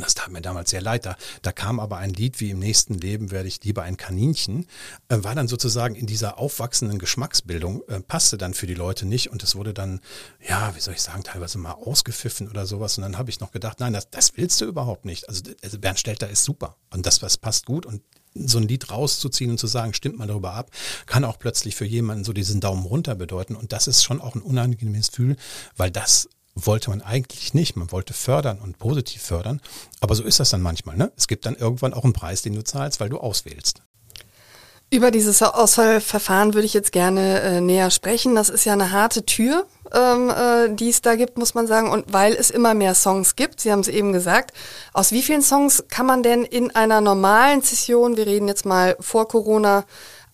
[0.00, 1.06] Das tat mir damals sehr leid.
[1.06, 4.66] Da, da kam aber ein Lied wie Im nächsten Leben werde ich lieber ein Kaninchen,
[5.08, 9.30] äh, war dann sozusagen in dieser aufwachsenden Geschmacksbildung, äh, passte dann für die Leute nicht
[9.30, 10.00] und es wurde dann,
[10.46, 12.98] ja, wie soll ich sagen, teilweise mal ausgepfiffen oder sowas.
[12.98, 15.28] Und dann habe ich noch gedacht, nein, das, das willst du überhaupt nicht.
[15.28, 18.02] Also, also Bernd Stelter ist super und das was passt gut und
[18.34, 20.70] so ein Lied rauszuziehen und zu sagen, stimmt mal darüber ab,
[21.06, 23.54] kann auch plötzlich für jemanden so diesen Daumen runter bedeuten.
[23.54, 25.36] Und das ist schon auch ein unangenehmes Gefühl,
[25.76, 27.76] weil das wollte man eigentlich nicht.
[27.76, 29.60] Man wollte fördern und positiv fördern.
[30.00, 30.96] Aber so ist das dann manchmal.
[30.96, 31.12] Ne?
[31.16, 33.82] Es gibt dann irgendwann auch einen Preis, den du zahlst, weil du auswählst.
[34.90, 38.36] Über dieses Auswahlverfahren würde ich jetzt gerne äh, näher sprechen.
[38.36, 41.90] Das ist ja eine harte Tür, ähm, äh, die es da gibt, muss man sagen.
[41.90, 44.52] Und weil es immer mehr Songs gibt, Sie haben es eben gesagt,
[44.92, 48.96] aus wie vielen Songs kann man denn in einer normalen Session, wir reden jetzt mal
[49.00, 49.84] vor Corona,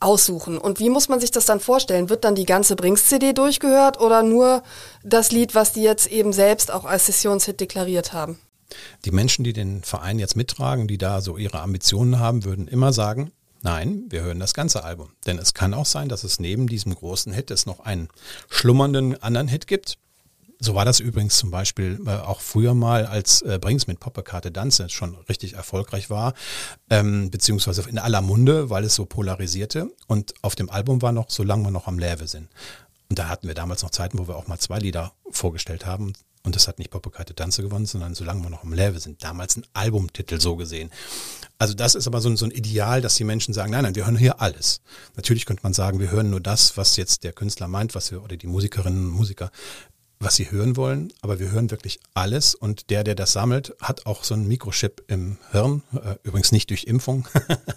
[0.01, 0.59] aussuchen.
[0.59, 2.09] Und wie muss man sich das dann vorstellen?
[2.09, 4.63] Wird dann die ganze Brings-CD durchgehört oder nur
[5.05, 8.39] das Lied, was die jetzt eben selbst auch als Sessionshit deklariert haben?
[9.05, 12.93] Die Menschen, die den Verein jetzt mittragen, die da so ihre Ambitionen haben, würden immer
[12.93, 13.33] sagen,
[13.63, 15.11] nein, wir hören das ganze Album.
[15.27, 18.09] Denn es kann auch sein, dass es neben diesem großen Hit es noch einen
[18.49, 19.99] schlummernden anderen Hit gibt,
[20.61, 24.53] so war das übrigens zum Beispiel äh, auch früher mal, als äh, Brings mit Poppekarte
[24.53, 26.35] Danze schon richtig erfolgreich war,
[26.91, 29.91] ähm, beziehungsweise in aller Munde, weil es so polarisierte.
[30.07, 32.49] Und auf dem Album war noch, solange wir noch am Läve sind.
[33.09, 36.13] Und da hatten wir damals noch Zeiten, wo wir auch mal zwei Lieder vorgestellt haben.
[36.43, 39.23] Und das hat nicht Poppekarte Danze gewonnen, sondern solange wir noch am Läve sind.
[39.23, 40.91] Damals ein Albumtitel so gesehen.
[41.59, 43.95] Also das ist aber so ein, so ein Ideal, dass die Menschen sagen, nein, nein,
[43.95, 44.81] wir hören hier alles.
[45.17, 48.23] Natürlich könnte man sagen, wir hören nur das, was jetzt der Künstler meint, was wir,
[48.23, 49.51] oder die Musikerinnen und Musiker
[50.23, 54.05] was sie hören wollen, aber wir hören wirklich alles und der, der das sammelt, hat
[54.05, 57.27] auch so einen Mikrochip im Hirn, äh, übrigens nicht durch Impfung,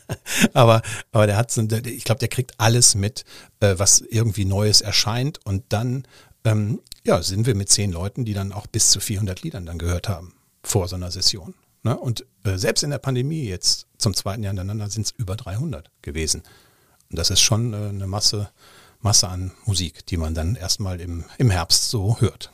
[0.54, 0.82] aber,
[1.14, 3.24] aber der hat so, ich glaube, der kriegt alles mit,
[3.62, 6.06] äh, was irgendwie Neues erscheint und dann,
[6.44, 9.78] ähm, ja, sind wir mit zehn Leuten, die dann auch bis zu 400 Liedern dann
[9.78, 11.54] gehört haben vor so einer Session.
[11.84, 11.98] Ne?
[11.98, 15.90] Und äh, selbst in der Pandemie jetzt zum zweiten Jahr hintereinander sind es über 300
[16.02, 16.44] gewesen.
[17.10, 18.50] Und das ist schon äh, eine Masse,
[19.04, 22.50] Masse an Musik, die man dann erstmal im, im Herbst so hört.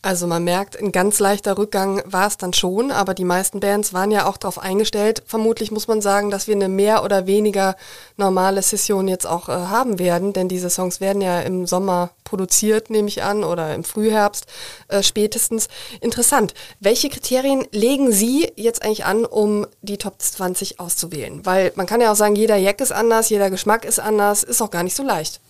[0.00, 3.92] Also man merkt, ein ganz leichter Rückgang war es dann schon, aber die meisten Bands
[3.92, 5.24] waren ja auch darauf eingestellt.
[5.26, 7.74] Vermutlich muss man sagen, dass wir eine mehr oder weniger
[8.16, 12.90] normale Session jetzt auch äh, haben werden, denn diese Songs werden ja im Sommer produziert,
[12.90, 14.46] nehme ich an, oder im Frühherbst
[14.86, 15.66] äh, spätestens.
[16.00, 16.54] Interessant.
[16.78, 21.44] Welche Kriterien legen Sie jetzt eigentlich an, um die Top 20 auszuwählen?
[21.44, 24.62] Weil man kann ja auch sagen, jeder Jack ist anders, jeder Geschmack ist anders, ist
[24.62, 25.40] auch gar nicht so leicht.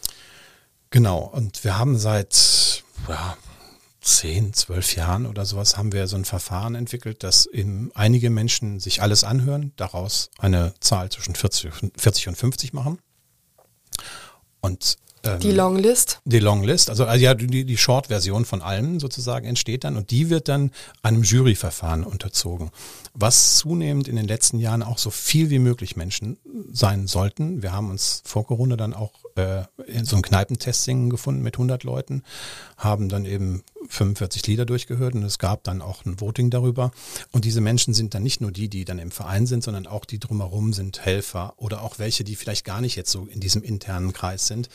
[0.90, 3.36] Genau, und wir haben seit ja,
[4.00, 8.80] zehn, zwölf Jahren oder sowas haben wir so ein Verfahren entwickelt, dass eben einige Menschen
[8.80, 12.98] sich alles anhören, daraus eine Zahl zwischen 40, 40 und 50 machen.
[14.60, 14.96] Und
[15.34, 16.20] ähm, die Longlist?
[16.24, 20.30] Die Longlist, also, also ja, die, die Short-Version von allem sozusagen entsteht dann und die
[20.30, 20.70] wird dann
[21.02, 22.70] einem Juryverfahren unterzogen,
[23.14, 26.38] was zunehmend in den letzten Jahren auch so viel wie möglich Menschen
[26.72, 27.62] sein sollten.
[27.62, 29.62] Wir haben uns vor Corona dann auch äh,
[30.02, 32.22] so ein Kneipentesting gefunden mit 100 Leuten,
[32.76, 36.90] haben dann eben 45 Lieder durchgehört und es gab dann auch ein Voting darüber.
[37.32, 40.04] Und diese Menschen sind dann nicht nur die, die dann im Verein sind, sondern auch
[40.04, 43.62] die drumherum sind Helfer oder auch welche, die vielleicht gar nicht jetzt so in diesem
[43.62, 44.68] internen Kreis sind,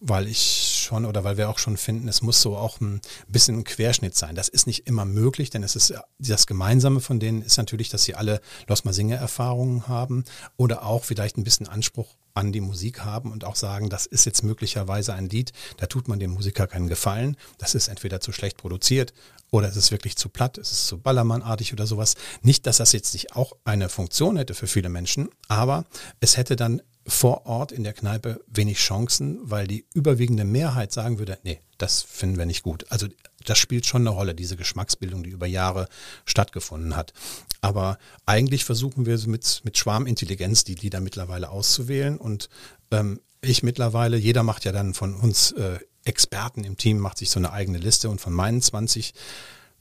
[0.00, 3.58] weil ich schon oder weil wir auch schon finden, es muss so auch ein bisschen
[3.58, 4.34] ein Querschnitt sein.
[4.34, 8.04] Das ist nicht immer möglich, denn es ist das Gemeinsame von denen ist natürlich, dass
[8.04, 10.24] sie alle Los Singer Erfahrungen haben
[10.56, 14.26] oder auch vielleicht ein bisschen Anspruch an die Musik haben und auch sagen, das ist
[14.26, 17.36] jetzt möglicherweise ein Lied, da tut man dem Musiker keinen Gefallen.
[17.58, 19.14] Das ist entweder zu schlecht produziert
[19.50, 22.16] oder es ist wirklich zu platt, es ist zu ballermannartig oder sowas.
[22.42, 25.84] Nicht, dass das jetzt nicht auch eine Funktion hätte für viele Menschen, aber
[26.20, 31.18] es hätte dann vor Ort in der Kneipe wenig Chancen, weil die überwiegende Mehrheit sagen
[31.18, 32.86] würde, nee, das finden wir nicht gut.
[32.90, 33.08] Also
[33.44, 35.88] das spielt schon eine Rolle, diese Geschmacksbildung, die über Jahre
[36.24, 37.12] stattgefunden hat.
[37.60, 42.16] Aber eigentlich versuchen wir mit, mit Schwarmintelligenz die Lieder mittlerweile auszuwählen.
[42.16, 42.48] Und
[42.90, 47.30] ähm, ich mittlerweile, jeder macht ja dann von uns äh, Experten im Team, macht sich
[47.30, 48.08] so eine eigene Liste.
[48.08, 49.12] Und von meinen 20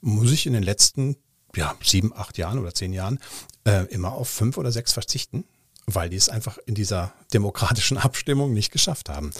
[0.01, 1.15] muss ich in den letzten
[1.55, 3.19] ja, sieben, acht Jahren oder zehn Jahren
[3.65, 5.45] äh, immer auf fünf oder sechs verzichten,
[5.85, 9.31] weil die es einfach in dieser demokratischen Abstimmung nicht geschafft haben.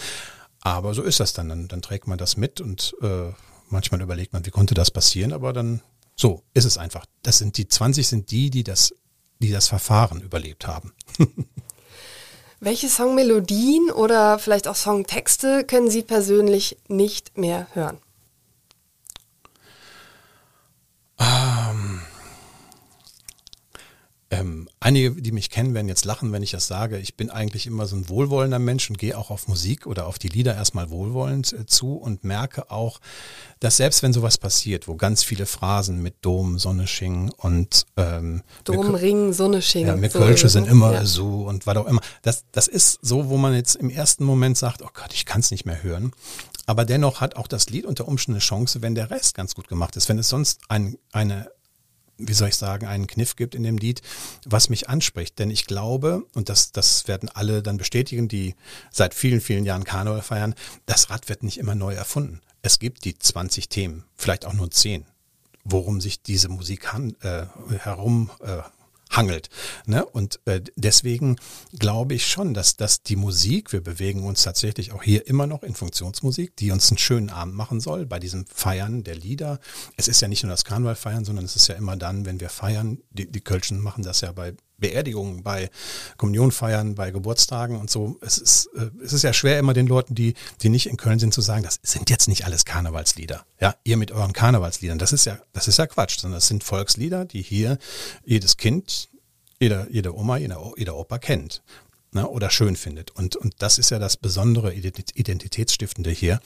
[0.61, 1.49] Aber so ist das dann.
[1.49, 3.31] Dann, dann trägt man das mit und äh,
[3.69, 5.81] manchmal überlegt man, wie konnte das passieren, aber dann
[6.15, 7.05] so ist es einfach.
[7.21, 8.95] Das sind die 20 sind die, die das,
[9.39, 10.93] die das Verfahren überlebt haben.
[12.59, 17.97] Welche Songmelodien oder vielleicht auch Songtexte können Sie persönlich nicht mehr hören?
[21.19, 21.62] Ähm,
[24.39, 26.97] ähm, einige, die mich kennen, werden jetzt lachen, wenn ich das sage.
[26.99, 30.19] Ich bin eigentlich immer so ein wohlwollender Mensch und gehe auch auf Musik oder auf
[30.19, 32.99] die Lieder erstmal wohlwollend äh, zu und merke auch,
[33.59, 38.43] dass selbst wenn sowas passiert, wo ganz viele Phrasen mit Dom, Sonne, Sching und ähm,
[38.63, 39.87] Dom, Ring, Sonne, Sching.
[39.87, 41.05] Ja, mir so Kölsche sind immer ja.
[41.05, 42.01] so und was auch immer.
[42.21, 45.41] Das, das ist so, wo man jetzt im ersten Moment sagt, oh Gott, ich kann
[45.41, 46.11] es nicht mehr hören.
[46.65, 49.67] Aber dennoch hat auch das Lied unter Umständen eine Chance, wenn der Rest ganz gut
[49.67, 50.07] gemacht ist.
[50.07, 51.49] Wenn es sonst ein, eine
[52.17, 54.01] wie soll ich sagen, einen Kniff gibt in dem Lied,
[54.45, 55.39] was mich anspricht.
[55.39, 58.55] Denn ich glaube, und das, das werden alle dann bestätigen, die
[58.91, 62.41] seit vielen, vielen Jahren Karneval feiern, das Rad wird nicht immer neu erfunden.
[62.61, 65.05] Es gibt die 20 Themen, vielleicht auch nur 10,
[65.63, 67.45] worum sich diese Musik han, äh,
[67.79, 68.61] herum äh,
[69.15, 69.49] hangelt.
[69.85, 70.05] Ne?
[70.05, 71.37] Und äh, deswegen
[71.77, 75.63] glaube ich schon, dass, dass die Musik, wir bewegen uns tatsächlich auch hier immer noch
[75.63, 79.59] in Funktionsmusik, die uns einen schönen Abend machen soll bei diesem Feiern der Lieder.
[79.97, 82.39] Es ist ja nicht nur das Karneval feiern, sondern es ist ja immer dann, wenn
[82.39, 85.69] wir feiern, die, die Kölschen machen das ja bei Beerdigungen, bei
[86.17, 88.17] Kommunionfeiern, bei Geburtstagen und so.
[88.21, 91.19] Es ist, äh, es ist ja schwer immer den Leuten, die, die nicht in Köln
[91.19, 93.45] sind, zu sagen, das sind jetzt nicht alles Karnevalslieder.
[93.59, 94.99] Ja, ihr mit euren Karnevalsliedern.
[94.99, 97.77] Das ist ja, das ist ja Quatsch, sondern das sind Volkslieder, die hier
[98.25, 99.09] jedes Kind,
[99.59, 101.63] jeder, jede Oma, jeder, jeder Opa kennt.
[102.11, 103.09] Ne, oder schön findet.
[103.09, 106.39] Und, und das ist ja das besondere Identitätsstiftende hier.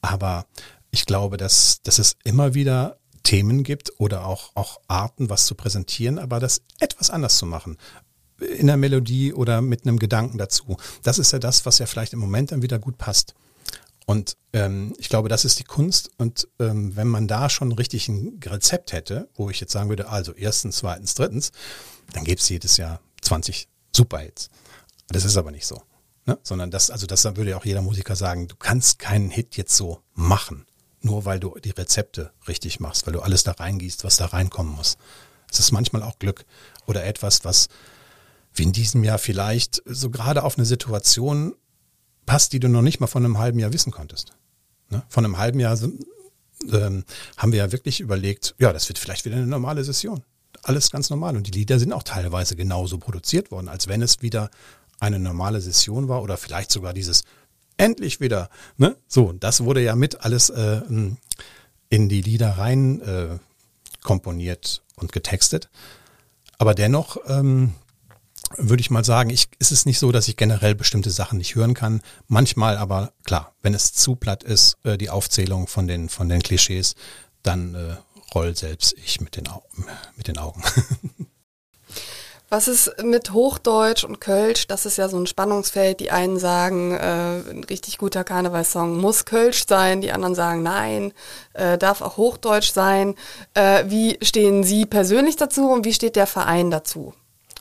[0.00, 0.46] Aber
[0.90, 5.54] ich glaube, dass, dass es immer wieder Themen gibt oder auch, auch Arten, was zu
[5.54, 7.76] präsentieren, aber das etwas anders zu machen.
[8.58, 10.76] In der Melodie oder mit einem Gedanken dazu.
[11.02, 13.34] Das ist ja das, was ja vielleicht im Moment dann wieder gut passt.
[14.06, 16.10] Und ähm, ich glaube, das ist die Kunst.
[16.16, 20.08] Und ähm, wenn man da schon richtig ein Rezept hätte, wo ich jetzt sagen würde,
[20.08, 21.52] also erstens, zweitens, drittens,
[22.12, 24.48] dann gäbe es jedes Jahr 20 Superhits.
[25.08, 25.82] Das ist aber nicht so.
[26.24, 26.38] Ne?
[26.42, 29.76] Sondern das, also das würde ja auch jeder Musiker sagen, du kannst keinen Hit jetzt
[29.76, 30.64] so machen
[31.00, 34.74] nur weil du die Rezepte richtig machst, weil du alles da reingießt, was da reinkommen
[34.74, 34.96] muss.
[35.50, 36.44] Es ist manchmal auch Glück
[36.86, 37.68] oder etwas, was
[38.54, 41.54] wie in diesem Jahr vielleicht so gerade auf eine Situation
[42.26, 44.32] passt, die du noch nicht mal von einem halben Jahr wissen konntest.
[44.90, 45.02] Ne?
[45.08, 45.78] Von einem halben Jahr
[46.72, 47.04] ähm,
[47.36, 50.22] haben wir ja wirklich überlegt, ja, das wird vielleicht wieder eine normale Session.
[50.62, 51.36] Alles ganz normal.
[51.36, 54.50] Und die Lieder sind auch teilweise genauso produziert worden, als wenn es wieder
[55.00, 57.22] eine normale Session war oder vielleicht sogar dieses
[57.78, 58.50] endlich wieder.
[58.76, 58.96] Ne?
[59.06, 60.82] So, das wurde ja mit alles äh,
[61.88, 63.38] in die Lieder rein äh,
[64.02, 65.70] komponiert und getextet.
[66.58, 67.74] Aber dennoch ähm,
[68.56, 71.54] würde ich mal sagen, ich, ist es nicht so, dass ich generell bestimmte Sachen nicht
[71.54, 72.00] hören kann.
[72.26, 76.42] Manchmal aber, klar, wenn es zu platt ist, äh, die Aufzählung von den, von den
[76.42, 76.94] Klischees,
[77.42, 77.96] dann äh,
[78.34, 79.62] roll selbst ich mit den, Au
[80.16, 80.62] mit den Augen.
[82.50, 84.66] Was ist mit Hochdeutsch und Kölsch?
[84.66, 86.00] Das ist ja so ein Spannungsfeld.
[86.00, 91.12] Die einen sagen, äh, ein richtig guter Karnevalssong muss Kölsch sein, die anderen sagen, nein,
[91.52, 93.16] äh, darf auch Hochdeutsch sein.
[93.52, 97.12] Äh, wie stehen Sie persönlich dazu und wie steht der Verein dazu?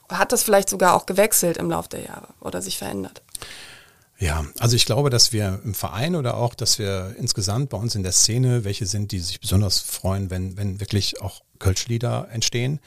[0.08, 3.22] Hat das vielleicht sogar auch gewechselt im Laufe der Jahre oder sich verändert?
[4.20, 7.94] Ja, also ich glaube, dass wir im Verein oder auch, dass wir insgesamt bei uns
[7.94, 12.80] in der Szene welche sind, die sich besonders freuen, wenn, wenn wirklich auch Kölschlieder entstehen,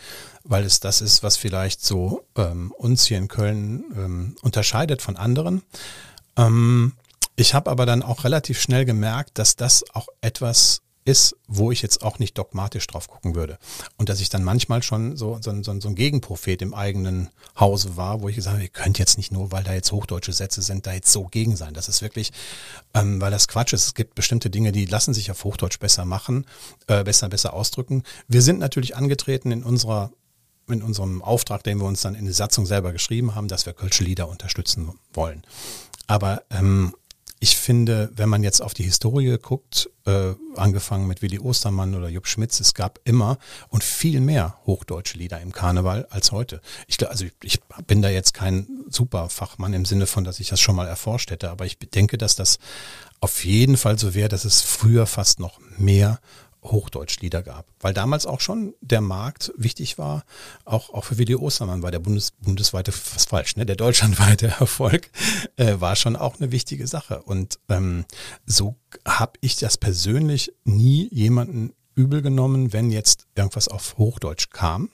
[0.44, 5.16] weil es das ist, was vielleicht so ähm, uns hier in Köln ähm, unterscheidet von
[5.16, 5.62] anderen.
[6.36, 6.92] Ähm,
[7.36, 11.82] ich habe aber dann auch relativ schnell gemerkt, dass das auch etwas ist, wo ich
[11.82, 13.58] jetzt auch nicht dogmatisch drauf gucken würde.
[13.96, 17.96] Und dass ich dann manchmal schon so, so, so, so ein Gegenprophet im eigenen Hause
[17.96, 20.62] war, wo ich gesagt habe, ihr könnt jetzt nicht nur, weil da jetzt hochdeutsche Sätze
[20.62, 21.74] sind, da jetzt so gegen sein.
[21.74, 22.32] Das ist wirklich,
[22.94, 23.86] ähm, weil das Quatsch ist.
[23.86, 26.46] Es gibt bestimmte Dinge, die lassen sich auf Hochdeutsch besser machen,
[26.86, 28.02] äh, besser, besser ausdrücken.
[28.28, 30.10] Wir sind natürlich angetreten in unserer
[30.68, 33.72] in unserem Auftrag, den wir uns dann in die Satzung selber geschrieben haben, dass wir
[33.72, 35.42] Kölsche Lieder unterstützen wollen.
[36.06, 36.94] Aber ähm,
[37.42, 42.10] ich finde, wenn man jetzt auf die Historie guckt, äh, angefangen mit Willi Ostermann oder
[42.10, 43.38] Jupp Schmitz, es gab immer
[43.70, 46.60] und viel mehr hochdeutsche Lieder im Karneval als heute.
[46.86, 50.76] Ich, also ich bin da jetzt kein Superfachmann im Sinne von, dass ich das schon
[50.76, 52.58] mal erforscht hätte, aber ich denke, dass das
[53.20, 56.20] auf jeden Fall so wäre, dass es früher fast noch mehr
[56.62, 57.66] Hochdeutschlieder gab.
[57.80, 60.24] Weil damals auch schon der Markt wichtig war,
[60.64, 63.66] auch, auch für Willi Ostermann war der Bundes, bundesweite, was falsch, ne?
[63.66, 65.10] der deutschlandweite Erfolg
[65.56, 67.22] äh, war schon auch eine wichtige Sache.
[67.22, 68.04] Und ähm,
[68.46, 74.90] so habe ich das persönlich nie jemanden übel genommen, wenn jetzt irgendwas auf Hochdeutsch kam.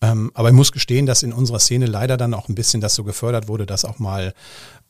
[0.00, 2.94] Ähm, aber ich muss gestehen, dass in unserer Szene leider dann auch ein bisschen das
[2.94, 4.32] so gefördert wurde, das auch mal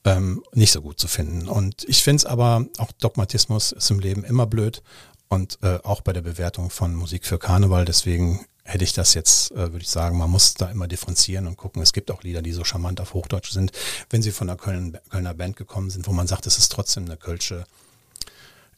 [0.05, 1.49] ähm, nicht so gut zu finden.
[1.49, 4.83] Und ich finde es aber, auch Dogmatismus ist im Leben immer blöd
[5.29, 7.85] und äh, auch bei der Bewertung von Musik für Karneval.
[7.85, 11.57] Deswegen hätte ich das jetzt, äh, würde ich sagen, man muss da immer differenzieren und
[11.57, 11.83] gucken.
[11.83, 13.73] Es gibt auch Lieder, die so charmant auf Hochdeutsch sind,
[14.11, 17.05] wenn sie von einer Köln, Kölner Band gekommen sind, wo man sagt, es ist trotzdem
[17.05, 17.65] eine Kölsche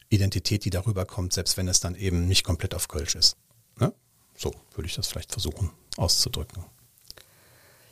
[0.09, 3.37] Identität, die darüber kommt, selbst wenn es dann eben nicht komplett auf Kölsch ist.
[3.79, 3.93] Ne?
[4.37, 6.65] So würde ich das vielleicht versuchen auszudrücken.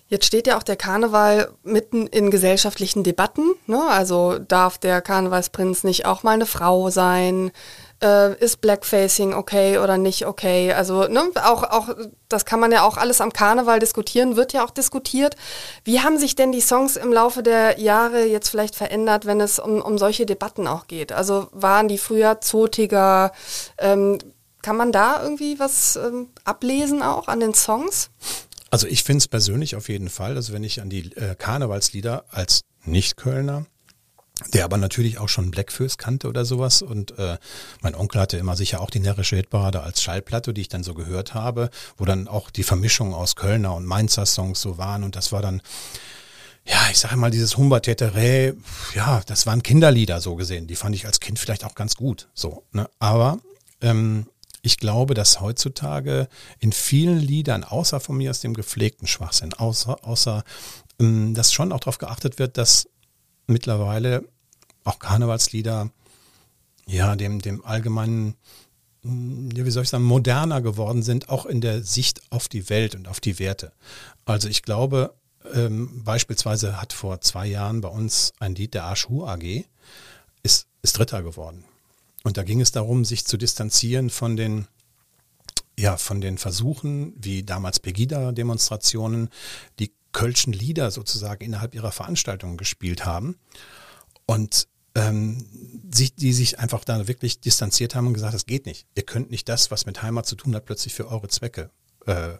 [0.07, 3.53] Jetzt steht ja auch der Karneval mitten in gesellschaftlichen Debatten.
[3.67, 3.79] Ne?
[3.89, 7.51] Also darf der Karnevalsprinz nicht auch mal eine Frau sein?
[8.01, 10.71] Äh, ist Blackfacing okay oder nicht okay?
[10.71, 11.89] Also ne, auch, auch,
[12.29, 15.35] das kann man ja auch alles am Karneval diskutieren, wird ja auch diskutiert.
[15.83, 19.59] Wie haben sich denn die Songs im Laufe der Jahre jetzt vielleicht verändert, wenn es
[19.59, 21.11] um, um solche Debatten auch geht?
[21.11, 23.33] Also waren die früher zotiger?
[23.77, 24.17] Ähm,
[24.61, 28.09] kann man da irgendwie was ähm, ablesen auch an den Songs?
[28.71, 32.25] Also ich finde es persönlich auf jeden Fall, also wenn ich an die äh, Karnevalslieder
[32.29, 33.65] als Nicht-Kölner,
[34.53, 37.37] der aber natürlich auch schon Blackfoes kannte oder sowas und äh,
[37.81, 40.93] mein Onkel hatte immer sicher auch die närrische Hitparade als Schallplatte, die ich dann so
[40.93, 45.15] gehört habe, wo dann auch die Vermischung aus Kölner und Mainzer Songs so waren und
[45.15, 45.61] das war dann
[46.65, 48.55] ja, ich sage mal, dieses Humber Tetere,
[48.93, 50.67] ja, das waren Kinderlieder so gesehen.
[50.67, 52.27] Die fand ich als Kind vielleicht auch ganz gut.
[52.35, 52.87] So, ne?
[52.99, 53.39] Aber
[53.81, 54.27] ähm,
[54.61, 56.27] ich glaube, dass heutzutage
[56.59, 60.43] in vielen Liedern, außer von mir aus dem gepflegten Schwachsinn, außer, außer
[60.99, 62.87] ähm, dass schon auch darauf geachtet wird, dass
[63.49, 64.23] mittlerweile
[64.83, 65.91] auch Karnevalslieder
[66.85, 68.35] ja dem, dem allgemeinen,
[69.03, 72.69] hm, ja, wie soll ich sagen, moderner geworden sind, auch in der Sicht auf die
[72.69, 73.71] Welt und auf die Werte.
[74.25, 75.13] Also ich glaube,
[75.53, 79.65] ähm, beispielsweise hat vor zwei Jahren bei uns ein Lied der Arschu AG,
[80.43, 81.63] ist, ist Dritter geworden.
[82.23, 84.67] Und da ging es darum, sich zu distanzieren von den
[85.79, 89.29] ja, von den Versuchen, wie damals Pegida-Demonstrationen,
[89.79, 93.37] die Kölschen Lieder sozusagen innerhalb ihrer Veranstaltungen gespielt haben.
[94.25, 95.45] Und ähm,
[95.93, 98.87] sich, die sich einfach da wirklich distanziert haben und gesagt, das geht nicht.
[98.95, 101.69] Ihr könnt nicht das, was mit Heimat zu tun hat, plötzlich für eure Zwecke
[102.05, 102.33] äh,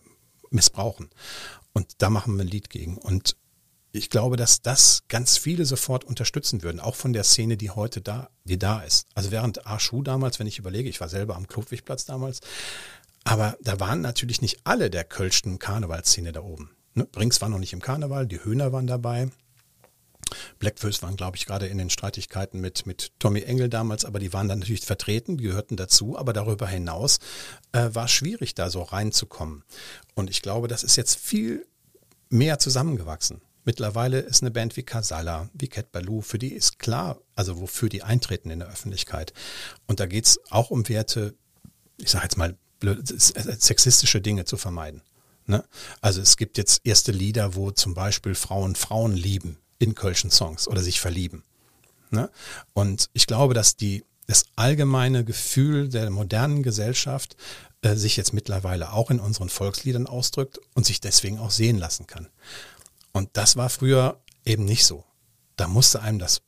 [0.50, 1.10] missbrauchen.
[1.74, 2.98] Und da machen wir ein Lied gegen.
[2.98, 3.36] Und
[3.92, 8.02] ich glaube, dass das ganz viele sofort unterstützen würden, auch von der Szene, die heute
[8.02, 9.08] da, die da ist.
[9.16, 12.40] Also während Arschu damals, wenn ich überlege, ich war selber am Klopwigplatz damals,
[13.24, 16.72] aber da waren natürlich nicht alle der Kölschen Karnevalszene da oben.
[17.00, 17.06] Ne?
[17.06, 19.30] Brinks war noch nicht im Karneval, die Höhner waren dabei.
[20.60, 24.34] Blackfoes waren, glaube ich, gerade in den Streitigkeiten mit, mit Tommy Engel damals, aber die
[24.34, 27.20] waren dann natürlich vertreten, die gehörten dazu, aber darüber hinaus
[27.72, 29.64] äh, war schwierig, da so reinzukommen.
[30.14, 31.66] Und ich glaube, das ist jetzt viel
[32.30, 33.42] mehr zusammengewachsen.
[33.64, 37.88] Mittlerweile ist eine Band wie Casala, wie Cat Baloo, für die ist klar, also wofür
[37.88, 39.34] die eintreten in der Öffentlichkeit.
[39.88, 41.34] Und da geht es auch um Werte,
[41.98, 45.02] ich sage jetzt mal, blöd, sexistische Dinge zu vermeiden.
[45.50, 45.66] Ne?
[46.00, 50.68] Also es gibt jetzt erste Lieder, wo zum Beispiel Frauen Frauen lieben in Kölschen Songs
[50.68, 51.44] oder sich verlieben.
[52.12, 52.30] Ne?
[52.74, 57.36] Und ich glaube, dass die, das allgemeine Gefühl der modernen Gesellschaft
[57.82, 62.06] äh, sich jetzt mittlerweile auch in unseren Volksliedern ausdrückt und sich deswegen auch sehen lassen
[62.06, 62.28] kann.
[63.12, 65.04] Und das war früher eben nicht so.
[65.56, 66.44] Da musste einem das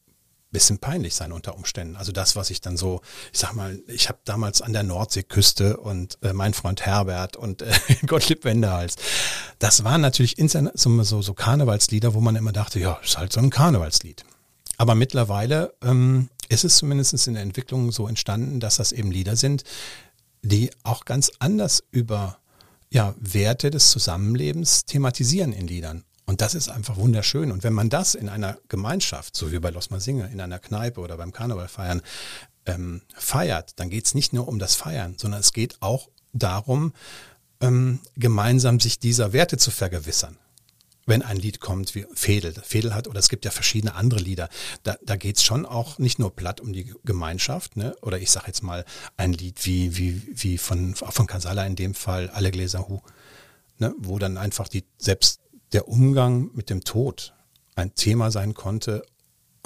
[0.51, 1.95] bisschen peinlich sein unter Umständen.
[1.95, 5.77] Also das, was ich dann so, ich sag mal, ich habe damals an der Nordseeküste
[5.77, 7.71] und äh, mein Freund Herbert und äh,
[8.05, 8.95] Gottlieb Wendehals,
[9.59, 10.35] das waren natürlich
[10.73, 14.23] so, so, so Karnevalslieder, wo man immer dachte, ja, ist halt so ein Karnevalslied.
[14.77, 19.35] Aber mittlerweile ähm, ist es zumindest in der Entwicklung so entstanden, dass das eben Lieder
[19.35, 19.63] sind,
[20.41, 22.39] die auch ganz anders über
[22.89, 26.03] ja, Werte des Zusammenlebens thematisieren in Liedern.
[26.31, 27.51] Und das ist einfach wunderschön.
[27.51, 31.01] Und wenn man das in einer Gemeinschaft, so wie bei Los Singe, in einer Kneipe
[31.01, 32.01] oder beim Karneval feiern,
[32.65, 36.93] ähm, feiert, dann geht es nicht nur um das Feiern, sondern es geht auch darum,
[37.59, 40.37] ähm, gemeinsam sich dieser Werte zu vergewissern.
[41.05, 44.47] Wenn ein Lied kommt wie Fedel, Fedel hat, oder es gibt ja verschiedene andere Lieder,
[44.83, 47.93] da, da geht es schon auch nicht nur platt um die Gemeinschaft, ne?
[48.01, 48.85] oder ich sage jetzt mal
[49.17, 53.01] ein Lied wie, wie, wie von, von Casala in dem Fall, Alle Gläser Hu,
[53.79, 53.93] ne?
[53.97, 55.40] wo dann einfach die selbst
[55.73, 57.33] der Umgang mit dem Tod
[57.75, 59.03] ein Thema sein konnte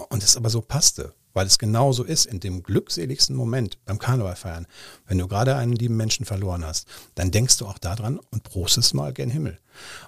[0.09, 4.35] und es aber so passte, weil es genauso ist in dem glückseligsten Moment beim Karneval
[4.35, 4.67] feiern.
[5.07, 8.93] Wenn du gerade einen lieben Menschen verloren hast, dann denkst du auch daran und prostest
[8.93, 9.59] mal gen Himmel.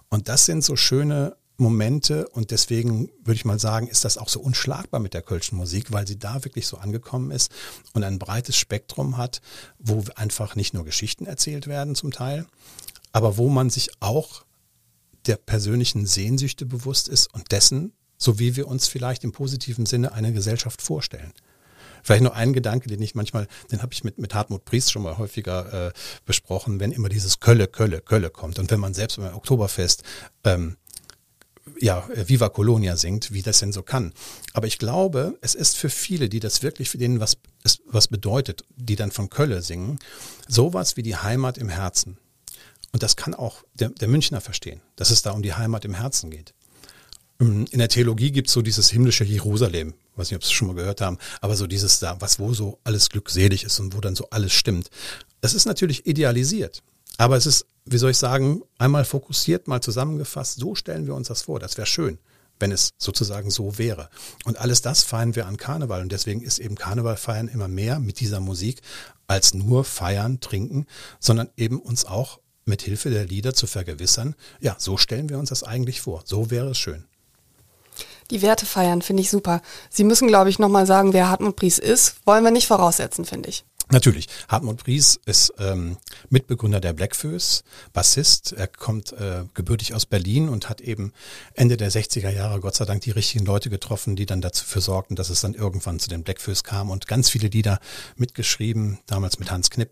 [0.09, 4.29] Und das sind so schöne Momente und deswegen würde ich mal sagen, ist das auch
[4.29, 7.51] so unschlagbar mit der Kölschen Musik, weil sie da wirklich so angekommen ist
[7.93, 9.41] und ein breites Spektrum hat,
[9.79, 12.45] wo einfach nicht nur Geschichten erzählt werden zum Teil,
[13.11, 14.45] aber wo man sich auch
[15.27, 20.13] der persönlichen Sehnsüchte bewusst ist und dessen, so wie wir uns vielleicht im positiven Sinne
[20.13, 21.33] eine Gesellschaft vorstellen.
[22.03, 25.03] Vielleicht noch ein Gedanke, den ich manchmal, den habe ich mit, mit Hartmut Priest schon
[25.03, 25.91] mal häufiger äh,
[26.25, 30.03] besprochen, wenn immer dieses Kölle, Kölle, Kölle kommt und wenn man selbst beim Oktoberfest
[30.43, 30.77] ähm,
[31.79, 34.13] ja, Viva Colonia singt, wie das denn so kann.
[34.53, 37.37] Aber ich glaube, es ist für viele, die das wirklich für denen was,
[37.85, 39.99] was bedeutet, die dann von Kölle singen,
[40.47, 42.17] sowas wie die Heimat im Herzen.
[42.97, 45.93] Und das kann auch der, der Münchner verstehen, dass es da um die Heimat im
[45.93, 46.55] Herzen geht.
[47.39, 50.53] Ähm, in der Theologie gibt es so dieses himmlische Jerusalem, weiß nicht, ob Sie es
[50.53, 53.95] schon mal gehört haben, aber so dieses da, was wo so alles glückselig ist und
[53.95, 54.89] wo dann so alles stimmt.
[55.41, 56.81] Das ist natürlich idealisiert,
[57.19, 61.27] aber es ist, wie soll ich sagen, einmal fokussiert, mal zusammengefasst, so stellen wir uns
[61.27, 62.17] das vor, das wäre schön
[62.59, 64.09] wenn es sozusagen so wäre.
[64.43, 66.01] Und alles das feiern wir an Karneval.
[66.01, 68.81] Und deswegen ist eben Karneval feiern immer mehr mit dieser Musik
[69.27, 70.87] als nur feiern, trinken,
[71.19, 75.49] sondern eben uns auch mit Hilfe der Lieder zu vergewissern, ja, so stellen wir uns
[75.49, 76.21] das eigentlich vor.
[76.25, 77.05] So wäre es schön.
[78.29, 79.61] Die Werte feiern, finde ich super.
[79.89, 82.15] Sie müssen, glaube ich, nochmal sagen, wer Hartmut Pries ist.
[82.25, 83.63] Wollen wir nicht voraussetzen, finde ich.
[83.89, 84.27] Natürlich.
[84.49, 85.95] Hartmut Pries ist ähm,
[86.29, 87.63] Mitbegründer der Blackfoes,
[87.93, 88.51] Bassist.
[88.51, 91.13] Er kommt äh, gebürtig aus Berlin und hat eben
[91.53, 95.15] Ende der 60er Jahre Gott sei Dank die richtigen Leute getroffen, die dann dafür sorgten,
[95.15, 97.79] dass es dann irgendwann zu den Blackfoes kam und ganz viele Lieder
[98.17, 99.91] mitgeschrieben, damals mit Hans Knipp.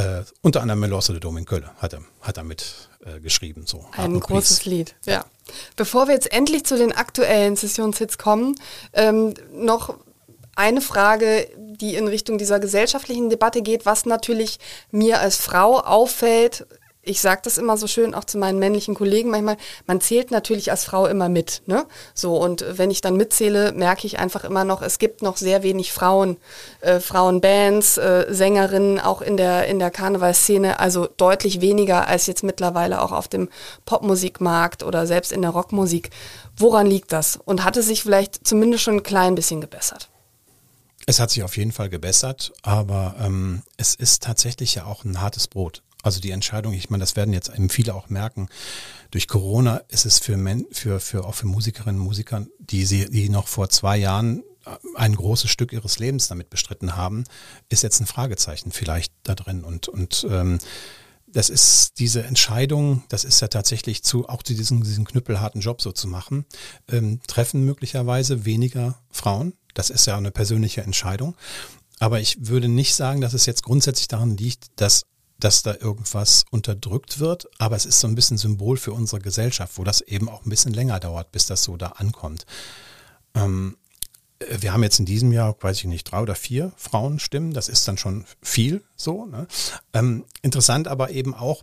[0.00, 3.64] Äh, unter anderem Melosse de Dom in Köln hat er, hat er mit äh, geschrieben.
[3.66, 3.84] So.
[3.92, 4.66] Ein großes Pries.
[4.66, 5.24] Lied, ja.
[5.76, 8.54] Bevor wir jetzt endlich zu den aktuellen Sessionshits kommen,
[8.92, 9.94] ähm, noch
[10.56, 14.58] eine Frage, die in Richtung dieser gesellschaftlichen Debatte geht, was natürlich
[14.90, 16.66] mir als Frau auffällt,
[17.10, 19.56] ich sage das immer so schön auch zu meinen männlichen Kollegen manchmal,
[19.86, 21.62] man zählt natürlich als Frau immer mit.
[21.66, 21.84] Ne?
[22.14, 25.62] So, und wenn ich dann mitzähle, merke ich einfach immer noch, es gibt noch sehr
[25.62, 26.36] wenig Frauen,
[26.80, 32.44] äh, Frauenbands, äh, Sängerinnen, auch in der, in der Karnevalszene, also deutlich weniger als jetzt
[32.44, 33.48] mittlerweile auch auf dem
[33.84, 36.10] Popmusikmarkt oder selbst in der Rockmusik.
[36.56, 37.38] Woran liegt das?
[37.44, 40.08] Und hatte sich vielleicht zumindest schon ein klein bisschen gebessert?
[41.06, 45.20] Es hat sich auf jeden Fall gebessert, aber ähm, es ist tatsächlich ja auch ein
[45.20, 45.82] hartes Brot.
[46.02, 48.48] Also die Entscheidung, ich meine, das werden jetzt eben viele auch merken,
[49.10, 53.10] durch Corona ist es für, Men für, für auch für Musikerinnen und Musiker, die, sie,
[53.10, 54.42] die noch vor zwei Jahren
[54.94, 57.24] ein großes Stück ihres Lebens damit bestritten haben,
[57.68, 59.64] ist jetzt ein Fragezeichen vielleicht da drin.
[59.64, 60.58] Und, und ähm,
[61.26, 65.80] das ist diese Entscheidung, das ist ja tatsächlich zu, auch zu diesem, diesem knüppelharten Job
[65.80, 66.44] so zu machen,
[66.88, 69.54] ähm, treffen möglicherweise weniger Frauen.
[69.74, 71.36] Das ist ja eine persönliche Entscheidung.
[71.98, 75.04] Aber ich würde nicht sagen, dass es jetzt grundsätzlich daran liegt, dass
[75.40, 79.78] dass da irgendwas unterdrückt wird, aber es ist so ein bisschen Symbol für unsere Gesellschaft,
[79.78, 82.46] wo das eben auch ein bisschen länger dauert, bis das so da ankommt.
[83.34, 83.76] Ähm,
[84.48, 87.86] wir haben jetzt in diesem Jahr, weiß ich nicht, drei oder vier Frauenstimmen, das ist
[87.86, 89.26] dann schon viel so.
[89.26, 89.46] Ne?
[89.92, 91.62] Ähm, interessant aber eben auch,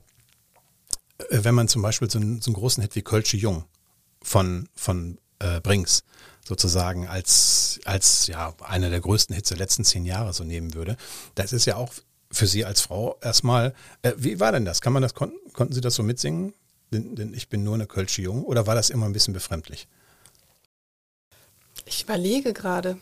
[1.29, 3.65] äh, wenn man zum Beispiel so einen, so einen großen Hit wie Kölsche Jung
[4.21, 6.03] von, von äh, Brinks
[6.47, 10.97] sozusagen als, als ja, einer der größten Hits der letzten zehn Jahre so nehmen würde.
[11.35, 11.93] Das ist ja auch
[12.31, 14.81] für Sie als Frau erstmal, äh, wie war denn das?
[14.81, 16.53] Kann man das, konnten, konnten Sie das so mitsingen?
[16.91, 19.87] Denn, denn ich bin nur eine Kölsche Jung oder war das immer ein bisschen befremdlich?
[21.85, 22.97] Ich überlege gerade.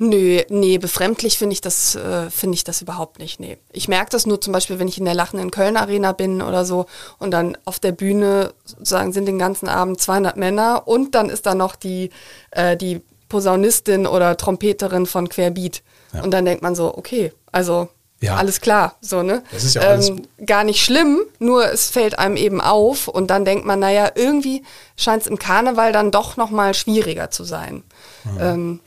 [0.00, 3.40] Nö, nee, befremdlich finde ich das, äh, finde ich das überhaupt nicht.
[3.40, 3.58] Nee.
[3.72, 6.64] Ich merke das nur zum Beispiel, wenn ich in der lachenden Köln Arena bin oder
[6.64, 6.86] so
[7.18, 11.46] und dann auf der Bühne sozusagen sind den ganzen Abend 200 Männer und dann ist
[11.46, 12.10] da noch die,
[12.52, 15.82] äh, die Posaunistin oder Trompeterin von Querbeat.
[16.14, 16.22] Ja.
[16.22, 17.88] Und dann denkt man so, okay, also
[18.20, 18.36] ja.
[18.36, 19.44] Alles klar, so, ne?
[19.52, 23.28] Das ist ja alles ähm, gar nicht schlimm, nur es fällt einem eben auf und
[23.28, 24.64] dann denkt man, naja, irgendwie
[24.96, 27.84] scheint es im Karneval dann doch nochmal schwieriger zu sein.
[28.24, 28.38] Mhm.
[28.40, 28.80] Ähm,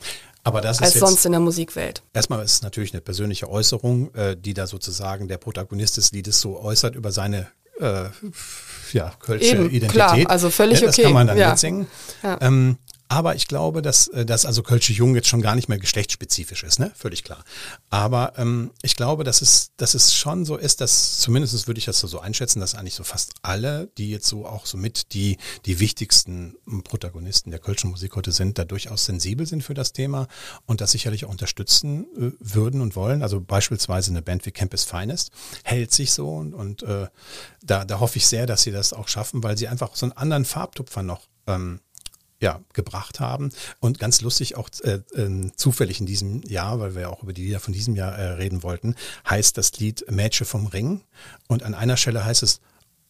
[0.44, 2.02] aber das als ist sonst in der Musikwelt.
[2.12, 6.40] Erstmal ist es natürlich eine persönliche Äußerung, äh, die da sozusagen der Protagonist des Liedes
[6.40, 7.46] so äußert über seine
[7.80, 8.04] äh,
[8.92, 9.90] ja, kölsche Eben, Identität.
[9.92, 11.02] Klar, also völlig ja, das okay.
[11.02, 11.50] Das kann man dann ja.
[11.50, 11.86] mitsingen.
[12.22, 12.38] Ja.
[12.40, 12.76] Ähm,
[13.12, 16.64] aber ich glaube, dass, äh, dass also Kölsche Jung jetzt schon gar nicht mehr geschlechtsspezifisch
[16.64, 16.90] ist, ne?
[16.94, 17.44] Völlig klar.
[17.90, 21.84] Aber ähm, ich glaube, dass es, dass es schon so ist, dass zumindest würde ich
[21.84, 25.36] das so einschätzen, dass eigentlich so fast alle, die jetzt so auch so mit die,
[25.66, 30.26] die wichtigsten Protagonisten der Kölschen Musik heute sind, da durchaus sensibel sind für das Thema
[30.64, 33.22] und das sicherlich auch unterstützen äh, würden und wollen.
[33.22, 35.32] Also beispielsweise eine Band wie Campus Finest
[35.64, 37.08] hält sich so und, und äh,
[37.62, 40.12] da, da hoffe ich sehr, dass sie das auch schaffen, weil sie einfach so einen
[40.12, 41.80] anderen Farbtupfer noch ähm,
[42.42, 43.50] ja, gebracht haben.
[43.80, 47.44] Und ganz lustig auch äh, äh, zufällig in diesem Jahr, weil wir auch über die
[47.44, 48.96] Lieder von diesem Jahr äh, reden wollten,
[49.30, 51.00] heißt das Lied Mädchen vom Ring.
[51.46, 52.60] Und an einer Stelle heißt es,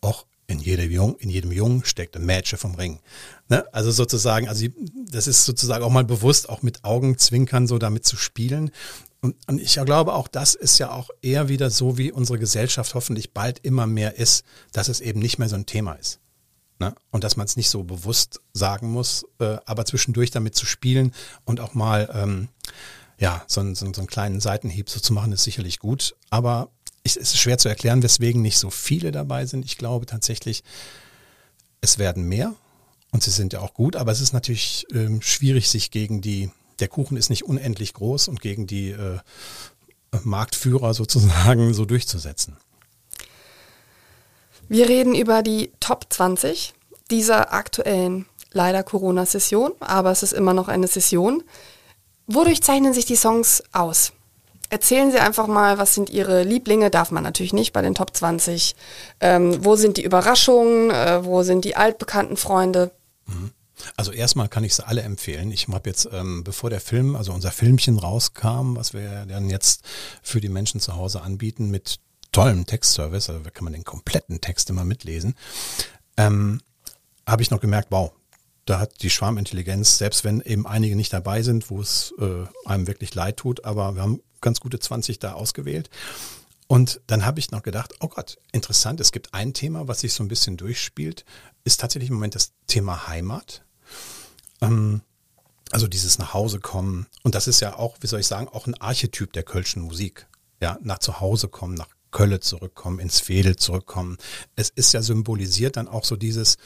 [0.02, 3.00] auch in jedem Jungen, in jedem Jungen steckt ein Mädchen vom Ring.
[3.48, 3.64] Ne?
[3.72, 4.66] Also sozusagen, also
[5.10, 8.70] das ist sozusagen auch mal bewusst, auch mit Augenzwinkern so damit zu spielen.
[9.22, 12.94] Und, und ich glaube, auch das ist ja auch eher wieder so, wie unsere Gesellschaft
[12.94, 16.18] hoffentlich bald immer mehr ist, dass es eben nicht mehr so ein Thema ist.
[16.82, 16.96] Ne?
[17.12, 21.12] Und dass man es nicht so bewusst sagen muss, äh, aber zwischendurch damit zu spielen
[21.44, 22.48] und auch mal ähm,
[23.18, 26.16] ja, so, so, so einen kleinen Seitenhieb so zu machen, ist sicherlich gut.
[26.28, 26.70] Aber
[27.04, 29.64] ich, es ist schwer zu erklären, weswegen nicht so viele dabei sind.
[29.64, 30.64] Ich glaube tatsächlich,
[31.80, 32.52] es werden mehr
[33.12, 36.50] und sie sind ja auch gut, aber es ist natürlich ähm, schwierig, sich gegen die,
[36.80, 39.20] der Kuchen ist nicht unendlich groß und gegen die äh,
[40.24, 42.56] Marktführer sozusagen so durchzusetzen.
[44.68, 46.74] Wir reden über die Top 20
[47.10, 51.42] dieser aktuellen, leider Corona-Session, aber es ist immer noch eine Session.
[52.26, 54.12] Wodurch zeichnen sich die Songs aus?
[54.70, 56.90] Erzählen Sie einfach mal, was sind Ihre Lieblinge?
[56.90, 58.74] Darf man natürlich nicht bei den Top 20.
[59.20, 60.90] Ähm, wo sind die Überraschungen?
[60.90, 62.90] Äh, wo sind die altbekannten Freunde?
[63.26, 63.50] Mhm.
[63.96, 65.50] Also erstmal kann ich sie alle empfehlen.
[65.50, 69.82] Ich habe jetzt, ähm, bevor der Film, also unser Filmchen rauskam, was wir dann jetzt
[70.22, 71.98] für die Menschen zu Hause anbieten, mit
[72.32, 75.34] tollem Textservice, also da kann man den kompletten Text immer mitlesen,
[76.16, 76.60] ähm,
[77.26, 78.12] habe ich noch gemerkt, wow,
[78.64, 82.86] da hat die Schwarmintelligenz, selbst wenn eben einige nicht dabei sind, wo es äh, einem
[82.86, 85.90] wirklich leid tut, aber wir haben ganz gute 20 da ausgewählt.
[86.68, 90.14] Und dann habe ich noch gedacht, oh Gott, interessant, es gibt ein Thema, was sich
[90.14, 91.24] so ein bisschen durchspielt,
[91.64, 93.64] ist tatsächlich im Moment das Thema Heimat.
[94.60, 95.02] Ähm,
[95.70, 97.06] also dieses nach Hause kommen.
[97.22, 100.26] Und das ist ja auch, wie soll ich sagen, auch ein Archetyp der kölschen Musik.
[100.60, 104.18] Ja, nach zu Hause kommen, nach Kölle zurückkommen, ins Fädel zurückkommen.
[104.54, 106.56] Es ist ja symbolisiert dann auch so dieses,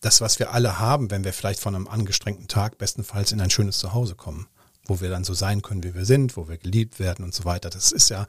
[0.00, 3.50] das, was wir alle haben, wenn wir vielleicht von einem angestrengten Tag bestenfalls in ein
[3.50, 4.46] schönes Zuhause kommen,
[4.86, 7.44] wo wir dann so sein können, wie wir sind, wo wir geliebt werden und so
[7.44, 7.70] weiter.
[7.70, 8.26] Das ist ja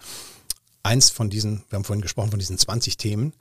[0.84, 3.34] eins von diesen, wir haben vorhin gesprochen von diesen 20 Themen,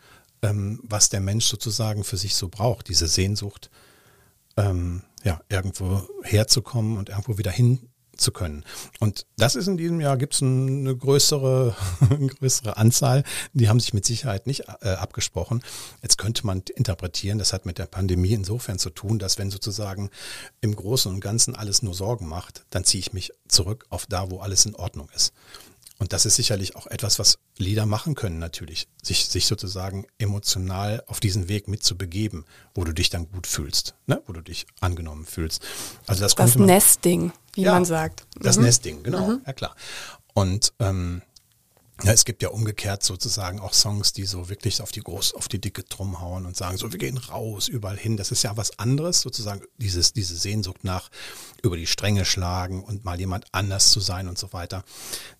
[0.43, 3.71] ähm, was der Mensch sozusagen für sich so braucht, diese Sehnsucht,
[4.57, 8.65] ähm, ja, irgendwo herzukommen und irgendwo wieder hin zu können.
[9.01, 11.77] Und das ist in diesem Jahr, gibt es eine größere,
[12.11, 13.25] eine größere Anzahl.
[13.53, 15.63] Die haben sich mit Sicherheit nicht äh, abgesprochen.
[16.03, 20.11] Jetzt könnte man interpretieren, das hat mit der Pandemie insofern zu tun, dass wenn sozusagen
[20.61, 24.31] im Großen und Ganzen alles nur Sorgen macht, dann ziehe ich mich zurück auf da,
[24.31, 25.33] wo alles in Ordnung ist.
[25.99, 31.05] Und das ist sicherlich auch etwas, was Lieder machen können natürlich, sich, sich sozusagen emotional
[31.07, 32.45] auf diesen Weg mitzubegeben,
[32.75, 34.21] wo du dich dann gut fühlst, ne?
[34.27, 35.63] wo du dich angenommen fühlst.
[36.07, 38.27] Also das, das Nestding, wie ja, man sagt.
[38.41, 38.65] Das mhm.
[38.65, 39.43] Nestding, genau, mhm.
[39.47, 39.75] ja klar.
[40.35, 41.23] Und ähm,
[42.03, 45.47] ja, es gibt ja umgekehrt sozusagen auch Songs, die so wirklich auf die groß, auf
[45.47, 48.17] die dicke Drum hauen und sagen, so wir gehen raus, überall hin.
[48.17, 51.09] Das ist ja was anderes, sozusagen dieses, diese Sehnsucht nach
[51.63, 54.85] über die Stränge schlagen und mal jemand anders zu sein und so weiter.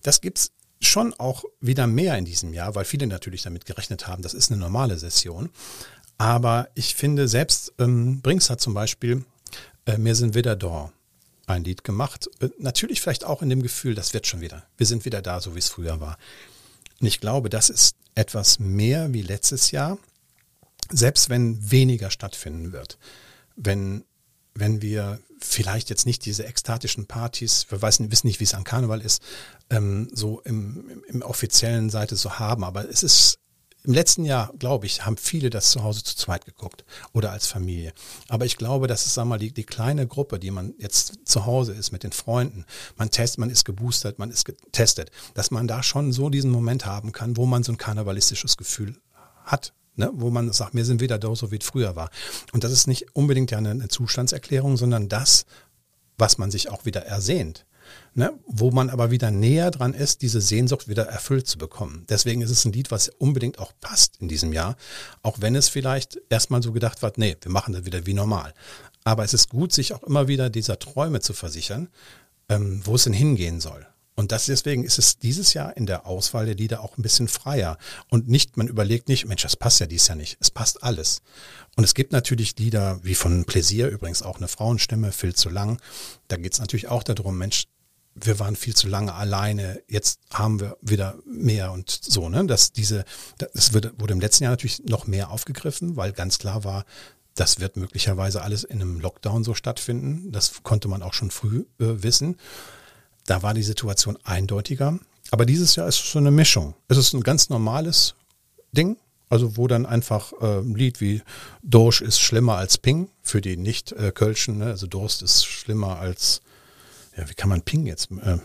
[0.01, 4.21] Das gibt's schon auch wieder mehr in diesem Jahr, weil viele natürlich damit gerechnet haben,
[4.21, 5.49] das ist eine normale Session.
[6.17, 9.25] Aber ich finde, selbst ähm, Brinks hat zum Beispiel
[9.85, 10.91] äh, Wir sind wieder da
[11.47, 12.29] ein Lied gemacht.
[12.39, 14.63] Äh, natürlich vielleicht auch in dem Gefühl, das wird schon wieder.
[14.77, 16.17] Wir sind wieder da, so wie es früher war.
[16.99, 19.97] Und ich glaube, das ist etwas mehr wie letztes Jahr,
[20.89, 22.97] selbst wenn weniger stattfinden wird.
[23.55, 24.05] Wenn,
[24.53, 29.01] wenn wir vielleicht jetzt nicht diese ekstatischen Partys, wir wissen, nicht, wie es an Karneval
[29.01, 29.21] ist,
[29.69, 33.39] ähm, so im, im, im offiziellen Seite so haben, aber es ist
[33.85, 37.47] im letzten Jahr, glaube ich, haben viele das zu Hause zu zweit geguckt oder als
[37.47, 37.93] Familie.
[38.29, 41.45] Aber ich glaube, das ist, sag mal, die, die kleine Gruppe, die man jetzt zu
[41.45, 42.65] Hause ist mit den Freunden.
[42.95, 46.85] Man testet, man ist geboostert, man ist getestet, dass man da schon so diesen Moment
[46.85, 48.97] haben kann, wo man so ein karnevalistisches Gefühl
[49.43, 49.73] hat.
[49.97, 52.09] Ne, wo man sagt, wir sind wieder da, so wie es früher war.
[52.51, 55.45] Und das ist nicht unbedingt ja eine, eine Zustandserklärung, sondern das,
[56.17, 57.65] was man sich auch wieder ersehnt
[58.15, 62.05] ne, wo man aber wieder näher dran ist, diese Sehnsucht wieder erfüllt zu bekommen.
[62.09, 64.77] Deswegen ist es ein Lied, was unbedingt auch passt in diesem Jahr,
[65.21, 68.53] auch wenn es vielleicht erstmal so gedacht wird, nee, wir machen das wieder wie normal.
[69.03, 71.89] Aber es ist gut, sich auch immer wieder dieser Träume zu versichern,
[72.49, 73.85] ähm, wo es denn hingehen soll.
[74.17, 77.27] Und das deswegen ist es dieses Jahr in der Auswahl der Lieder auch ein bisschen
[77.27, 77.77] freier.
[78.09, 80.37] Und nicht, man überlegt nicht, Mensch, das passt ja dieses Jahr nicht.
[80.39, 81.21] Es passt alles.
[81.75, 85.81] Und es gibt natürlich Lieder, wie von Pläsier, übrigens auch eine Frauenstimme, viel zu lang.
[86.29, 87.65] Da geht es natürlich auch darum, Mensch,
[88.15, 92.45] wir waren viel zu lange alleine, jetzt haben wir wieder mehr und so, ne?
[92.45, 93.03] Dass diese,
[93.37, 96.85] das wurde, im letzten Jahr natürlich noch mehr aufgegriffen, weil ganz klar war,
[97.35, 100.31] das wird möglicherweise alles in einem Lockdown so stattfinden.
[100.31, 102.37] Das konnte man auch schon früh äh, wissen.
[103.25, 104.97] Da war die Situation eindeutiger.
[105.31, 106.75] Aber dieses Jahr ist es so eine Mischung.
[106.87, 108.15] Es ist ein ganz normales
[108.71, 108.97] Ding,
[109.27, 111.21] also wo dann einfach äh, ein Lied wie
[111.61, 114.61] Dorsch ist schlimmer als Ping für die Nicht-Kölschen.
[114.61, 114.71] Äh, ne?
[114.71, 116.41] Also Durst ist schlimmer als
[117.17, 118.11] ja, wie kann man Ping jetzt?
[118.11, 118.37] Äh,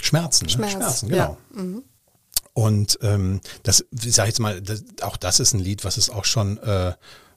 [0.00, 0.50] Schmerzen, ne?
[0.50, 1.38] Schmerz, Schmerzen, genau.
[1.54, 1.62] Ja.
[1.62, 1.82] Mhm.
[2.52, 6.08] Und ähm, das, ich sag jetzt mal, das, auch das ist ein Lied, was es
[6.08, 6.92] auch schon äh,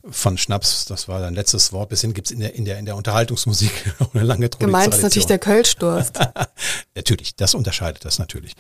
[0.09, 2.77] von Schnaps, das war dein letztes Wort, bis hin gibt es in der, in, der,
[2.77, 3.71] in der Unterhaltungsmusik
[4.13, 4.71] eine lange Tradition.
[4.71, 6.19] Gemeint ist natürlich der Kölschdurst.
[6.95, 8.53] natürlich, das unterscheidet das natürlich.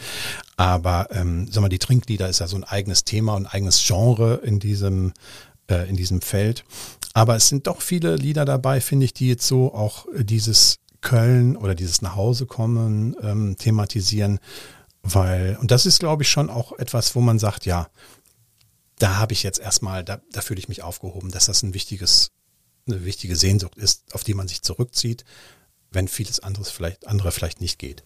[0.55, 3.85] Aber ähm, sag mal, die Trinklieder ist ja so ein eigenes Thema und ein eigenes
[3.85, 5.13] Genre in diesem,
[5.69, 6.65] äh, in diesem Feld.
[7.13, 11.55] Aber es sind doch viele Lieder dabei, finde ich, die jetzt so auch dieses Köln
[11.55, 14.39] oder dieses Nachhausekommen ähm, thematisieren,
[15.03, 17.87] weil, und das ist, glaube ich, schon auch etwas, wo man sagt, ja,
[18.99, 22.31] da habe ich jetzt erstmal, da, da fühle ich mich aufgehoben, dass das ein wichtiges,
[22.87, 25.23] eine wichtige Sehnsucht ist, auf die man sich zurückzieht,
[25.91, 28.03] wenn vieles anderes vielleicht, andere vielleicht nicht geht.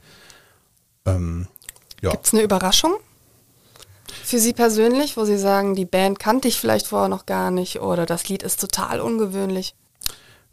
[1.05, 1.47] Ähm,
[2.01, 2.11] ja.
[2.11, 2.93] Gibt es eine Überraschung
[4.23, 7.81] für Sie persönlich, wo Sie sagen, die Band kannte ich vielleicht vorher noch gar nicht
[7.81, 9.75] oder das Lied ist total ungewöhnlich?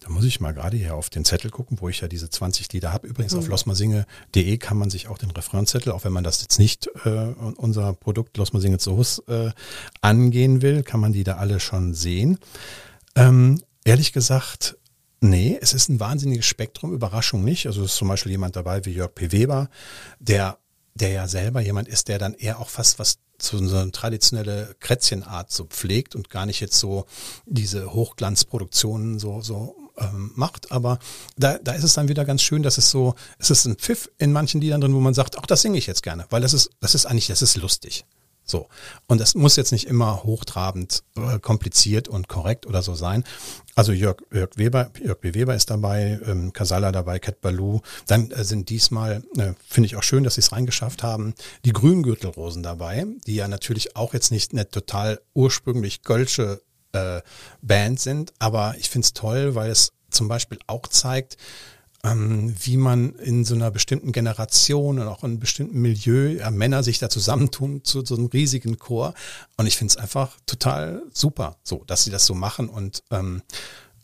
[0.00, 2.72] Da muss ich mal gerade hier auf den Zettel gucken, wo ich ja diese 20
[2.72, 3.06] Lieder habe.
[3.06, 3.40] Übrigens mhm.
[3.40, 7.34] auf losmersinge.de kann man sich auch den Referenzzettel, auch wenn man das jetzt nicht äh,
[7.56, 9.50] unser Produkt Losmersinge zu Hus äh,
[10.00, 12.38] angehen will, kann man die da alle schon sehen.
[13.16, 14.76] Ähm, ehrlich gesagt,
[15.20, 17.66] nee, es ist ein wahnsinniges Spektrum, Überraschung nicht.
[17.66, 19.32] Also es ist zum Beispiel jemand dabei wie Jörg P.
[19.32, 19.68] Weber,
[20.20, 20.58] der
[20.98, 24.74] der ja selber jemand ist, der dann eher auch fast was zu so eine traditionelle
[24.80, 27.06] Krätzchenart so pflegt und gar nicht jetzt so
[27.46, 30.72] diese Hochglanzproduktionen so, so ähm, macht.
[30.72, 30.98] Aber
[31.36, 34.10] da, da ist es dann wieder ganz schön, dass es so, es ist ein Pfiff
[34.18, 36.52] in manchen Liedern drin, wo man sagt, ach, das singe ich jetzt gerne, weil das
[36.52, 38.04] ist, das ist eigentlich, das ist lustig.
[38.50, 38.66] So.
[39.06, 43.24] Und das muss jetzt nicht immer hochtrabend, äh, kompliziert und korrekt oder so sein.
[43.74, 45.34] Also Jörg, Jörg Weber, Jörg B.
[45.34, 47.82] Weber ist dabei, ähm, Casala dabei, Cat Baloo.
[48.06, 51.34] Dann äh, sind diesmal, äh, finde ich auch schön, dass sie es reingeschafft haben,
[51.66, 57.20] die Grüngürtelrosen dabei, die ja natürlich auch jetzt nicht eine total ursprünglich Gölsche äh,
[57.62, 61.36] Band sind, aber ich finde es toll, weil es zum Beispiel auch zeigt,
[62.04, 66.50] ähm, wie man in so einer bestimmten Generation und auch in einem bestimmten Milieu ja,
[66.50, 69.14] Männer sich da zusammentun zu so einem riesigen Chor.
[69.56, 73.42] Und ich finde es einfach total super, so, dass sie das so machen und ähm,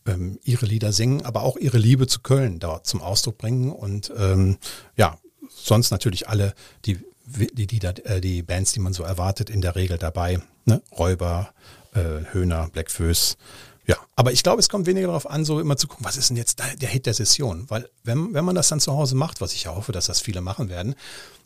[0.07, 3.71] ähm, ihre Lieder singen, aber auch ihre Liebe zu Köln dort zum Ausdruck bringen.
[3.71, 4.59] Und ähm,
[4.97, 5.19] ja,
[5.49, 6.55] sonst natürlich alle
[6.85, 10.41] die die, die, äh, die Bands, die man so erwartet, in der Regel dabei.
[10.67, 10.83] Ne?
[10.97, 11.55] Räuber,
[11.95, 13.37] äh, Höhner, Black Föß.
[13.87, 16.31] Ja, aber ich glaube, es kommt weniger darauf an, so immer zu gucken, was ist
[16.31, 17.67] denn jetzt der Hit der Session?
[17.69, 20.21] Weil wenn, wenn man das dann zu Hause macht, was ich ja hoffe, dass das
[20.21, 20.95] viele machen werden,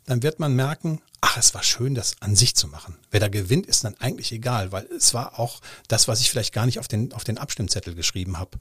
[0.07, 2.97] dann wird man merken, ach, es war schön, das an sich zu machen.
[3.11, 6.55] Wer da gewinnt, ist dann eigentlich egal, weil es war auch das, was ich vielleicht
[6.55, 8.53] gar nicht auf den, auf den Abstimmzettel geschrieben habe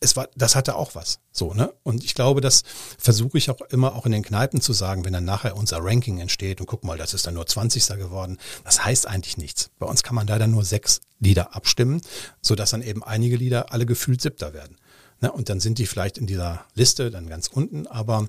[0.00, 1.20] es war, das hatte auch was.
[1.32, 1.72] So, ne?
[1.82, 2.62] Und ich glaube, das
[2.98, 6.18] versuche ich auch immer auch in den Kneipen zu sagen, wenn dann nachher unser Ranking
[6.18, 7.86] entsteht und guck mal, das ist dann nur 20.
[7.98, 8.38] geworden.
[8.64, 9.70] Das heißt eigentlich nichts.
[9.78, 12.00] Bei uns kann man leider nur sechs Lieder abstimmen,
[12.42, 14.76] sodass dann eben einige Lieder alle gefühlt siebter werden.
[15.20, 15.32] Ne?
[15.32, 18.28] Und dann sind die vielleicht in dieser Liste dann ganz unten, aber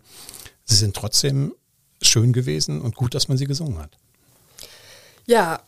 [0.64, 1.54] sie sind trotzdem
[2.02, 3.98] schön gewesen und gut, dass man sie gesungen hat.
[5.26, 5.62] Ja,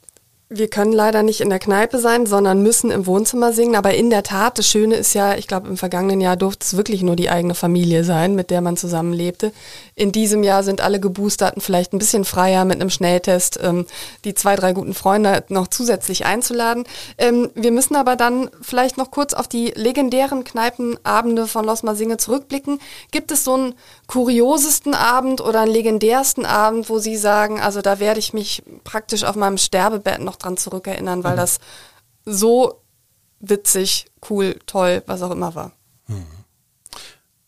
[0.51, 3.75] wir können leider nicht in der Kneipe sein, sondern müssen im Wohnzimmer singen.
[3.75, 6.75] Aber in der Tat, das Schöne ist ja, ich glaube, im vergangenen Jahr durfte es
[6.75, 9.51] wirklich nur die eigene Familie sein, mit der man zusammenlebte.
[9.93, 13.85] In diesem Jahr sind alle Geboosterten vielleicht ein bisschen freier mit einem Schnelltest, ähm,
[14.25, 16.83] die zwei, drei guten Freunde noch zusätzlich einzuladen.
[17.19, 22.17] Ähm, wir müssen aber dann vielleicht noch kurz auf die legendären Kneipenabende von Losma Singe
[22.17, 22.79] zurückblicken.
[23.11, 23.75] Gibt es so einen
[24.07, 29.23] kuriosesten Abend oder einen legendärsten Abend, wo Sie sagen, also da werde ich mich praktisch
[29.23, 31.37] auf meinem Sterbebett noch dran zurückerinnern, weil mhm.
[31.37, 31.59] das
[32.25, 32.81] so
[33.39, 35.73] witzig, cool, toll, was auch immer war.
[36.07, 36.25] Mhm.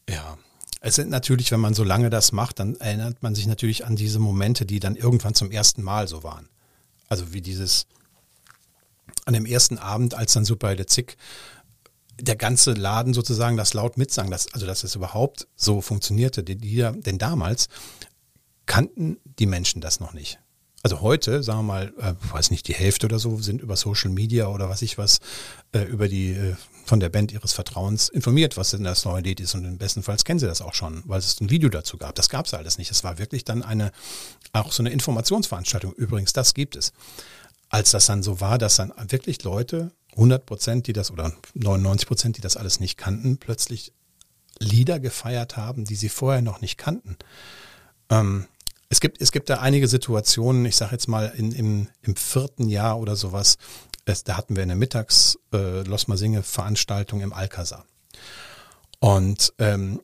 [0.10, 0.38] Ja.
[0.84, 3.96] Es sind natürlich, wenn man so lange das macht, dann erinnert man sich natürlich an
[3.96, 6.50] diese Momente, die dann irgendwann zum ersten Mal so waren.
[7.08, 7.86] Also wie dieses
[9.26, 11.18] an dem ersten Abend, als dann Super Zick
[12.20, 16.44] der ganze Laden sozusagen das laut mitsang, dass, also dass es überhaupt so funktionierte.
[16.44, 17.68] Die, die, denn damals
[18.66, 20.40] kannten die Menschen das noch nicht.
[20.84, 24.10] Also heute, sagen wir mal, äh, weiß nicht, die Hälfte oder so sind über Social
[24.10, 25.20] Media oder was ich was,
[25.74, 26.56] äh, über die äh,
[26.86, 29.54] von der Band ihres Vertrauens informiert, was denn das neue Lied ist.
[29.54, 32.16] Und im besten Fall kennen sie das auch schon, weil es ein Video dazu gab.
[32.16, 32.90] Das gab es alles nicht.
[32.90, 33.92] Es war wirklich dann eine,
[34.54, 35.94] auch so eine Informationsveranstaltung.
[35.94, 36.94] Übrigens, das gibt es.
[37.70, 42.08] Als das dann so war, dass dann wirklich Leute, 100 Prozent, die das, oder 99
[42.08, 43.94] Prozent, die das alles nicht kannten, plötzlich
[44.60, 47.16] Lieder gefeiert haben, die sie vorher noch nicht kannten.
[48.10, 48.48] Ähm,
[48.92, 52.68] es gibt, es gibt da einige Situationen, ich sage jetzt mal in, im, im vierten
[52.68, 53.58] Jahr oder sowas,
[54.04, 57.86] es, da hatten wir eine Mittags äh, Losmersinge Veranstaltung im Alcazar.
[59.00, 60.02] Und ähm,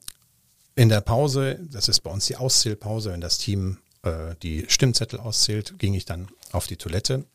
[0.75, 5.19] in der Pause, das ist bei uns die Auszählpause, wenn das Team äh, die Stimmzettel
[5.19, 7.25] auszählt, ging ich dann auf die Toilette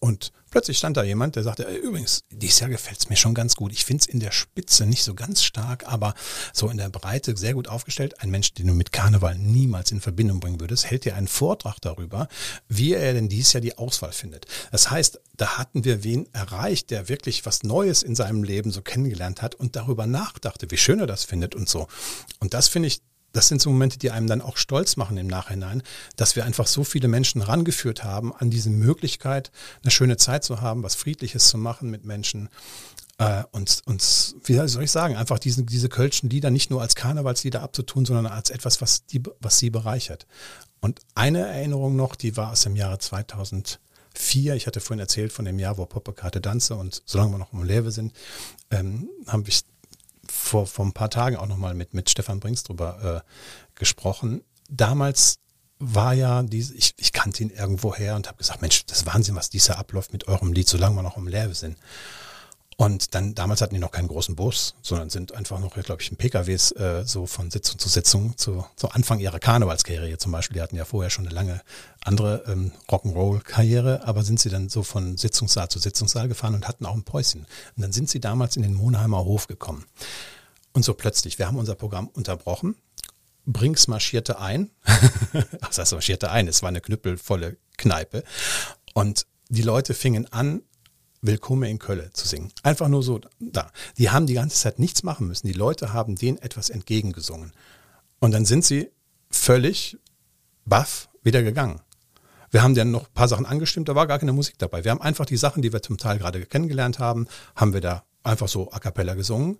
[0.00, 3.34] und plötzlich stand da jemand, der sagte, äh, übrigens, dieses Jahr gefällt es mir schon
[3.34, 3.72] ganz gut.
[3.72, 6.14] Ich finde es in der Spitze nicht so ganz stark, aber
[6.52, 8.20] so in der Breite sehr gut aufgestellt.
[8.20, 11.80] Ein Mensch, den du mit Karneval niemals in Verbindung bringen würdest, hält dir einen Vortrag
[11.80, 12.28] darüber,
[12.68, 14.46] wie er denn dieses Jahr die Auswahl findet.
[14.70, 18.82] Das heißt, da hatten wir wen erreicht, der wirklich was Neues in seinem Leben so
[18.82, 21.88] kennengelernt hat und darüber nachdachte, wie schön er das findet und so.
[22.38, 23.00] Und das finde ich
[23.34, 25.82] das sind so Momente, die einem dann auch stolz machen im Nachhinein,
[26.16, 29.50] dass wir einfach so viele Menschen rangeführt haben an diese Möglichkeit,
[29.82, 32.48] eine schöne Zeit zu haben, was Friedliches zu machen mit Menschen.
[33.18, 33.82] Äh, und
[34.44, 38.26] wie soll ich sagen, einfach diese, diese Kölschen Lieder nicht nur als Karnevalslieder abzutun, sondern
[38.26, 40.26] als etwas, was, die, was sie bereichert.
[40.80, 44.54] Und eine Erinnerung noch, die war aus dem Jahre 2004.
[44.54, 47.64] Ich hatte vorhin erzählt von dem Jahr, wo Poppekarte Danze und solange wir noch im
[47.64, 48.12] Lewe sind,
[48.70, 49.54] ähm, haben wir
[50.30, 54.42] vor, vor ein paar Tagen auch nochmal mit, mit Stefan Brinks drüber äh, gesprochen.
[54.70, 55.38] Damals
[55.78, 59.06] war ja, diese, ich, ich kannte ihn irgendwo her und habe gesagt, Mensch, das ist
[59.06, 61.76] Wahnsinn, was dieser abläuft mit eurem Lied, solange wir noch im Leer sind.
[62.76, 66.10] Und dann, damals hatten die noch keinen großen Bus, sondern sind einfach noch, glaube ich,
[66.10, 70.56] in PKWs äh, so von Sitzung zu Sitzung zu, zu Anfang ihrer Karnevalskarriere zum Beispiel.
[70.56, 71.60] Die hatten ja vorher schon eine lange
[72.04, 76.86] andere ähm, Rock'n'Roll-Karriere, aber sind sie dann so von Sitzungssaal zu Sitzungssaal gefahren und hatten
[76.86, 77.42] auch ein Päuschen.
[77.76, 79.84] Und dann sind sie damals in den Monheimer Hof gekommen.
[80.72, 82.74] Und so plötzlich, wir haben unser Programm unterbrochen.
[83.46, 84.70] Brinks marschierte ein.
[85.60, 86.48] Was heißt marschierte ein?
[86.48, 88.24] Es war eine knüppelvolle Kneipe.
[88.94, 90.62] Und die Leute fingen an,
[91.26, 92.52] Willkommen in Köln zu singen.
[92.62, 93.70] Einfach nur so da.
[93.96, 95.46] Die haben die ganze Zeit nichts machen müssen.
[95.46, 97.52] Die Leute haben denen etwas entgegengesungen.
[98.18, 98.90] Und dann sind sie
[99.30, 99.96] völlig
[100.66, 101.80] baff wieder gegangen.
[102.50, 104.84] Wir haben dann noch ein paar Sachen angestimmt, da war gar keine Musik dabei.
[104.84, 108.04] Wir haben einfach die Sachen, die wir zum Teil gerade kennengelernt haben, haben wir da
[108.22, 109.56] einfach so a cappella gesungen.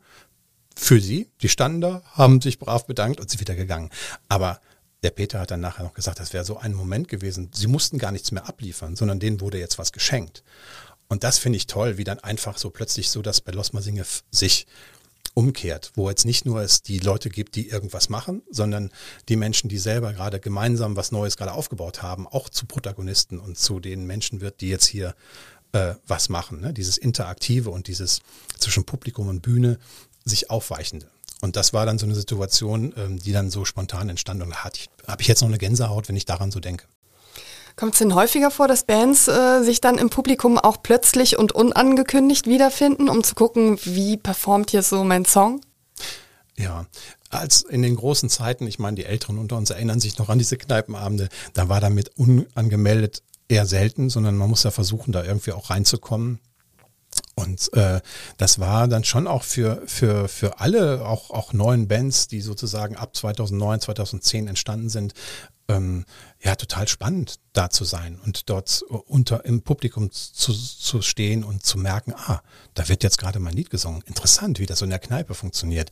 [0.77, 3.89] Für sie, die standen da, haben sich brav bedankt und sind wieder gegangen.
[4.29, 4.61] Aber
[5.03, 7.51] der Peter hat dann nachher noch gesagt, das wäre so ein Moment gewesen.
[7.55, 10.43] Sie mussten gar nichts mehr abliefern, sondern denen wurde jetzt was geschenkt.
[11.15, 14.67] Und das finde ich toll, wie dann einfach so plötzlich so das bei Losmersinge sich
[15.33, 18.91] umkehrt, wo jetzt nicht nur es die Leute gibt, die irgendwas machen, sondern
[19.29, 23.57] die Menschen, die selber gerade gemeinsam was Neues gerade aufgebaut haben, auch zu Protagonisten und
[23.57, 25.15] zu den Menschen wird, die jetzt hier
[25.71, 26.61] äh, was machen.
[26.61, 26.73] Ne?
[26.73, 28.19] Dieses Interaktive und dieses
[28.59, 29.79] zwischen Publikum und Bühne
[30.25, 31.07] sich aufweichende.
[31.43, 34.43] Und das war dann so eine Situation, ähm, die dann so spontan entstand.
[34.43, 36.87] Und da habe ich jetzt noch eine Gänsehaut, wenn ich daran so denke.
[37.77, 41.53] Kommt es denn häufiger vor, dass Bands äh, sich dann im Publikum auch plötzlich und
[41.53, 45.61] unangekündigt wiederfinden, um zu gucken, wie performt hier so mein Song?
[46.57, 46.87] Ja,
[47.31, 50.39] als in den großen Zeiten, ich meine, die Älteren unter uns erinnern sich noch an
[50.39, 55.53] diese Kneipenabende, da war damit unangemeldet eher selten, sondern man muss ja versuchen, da irgendwie
[55.53, 56.39] auch reinzukommen.
[57.35, 58.01] Und äh,
[58.37, 62.97] das war dann schon auch für, für, für alle, auch, auch neuen Bands, die sozusagen
[62.97, 65.15] ab 2009, 2010 entstanden sind,
[65.69, 66.05] ähm,
[66.43, 71.65] ja, total spannend da zu sein und dort unter im Publikum zu, zu stehen und
[71.65, 72.43] zu merken, ah,
[72.75, 74.03] da wird jetzt gerade mein Lied gesungen.
[74.07, 75.91] Interessant, wie das so in der Kneipe funktioniert.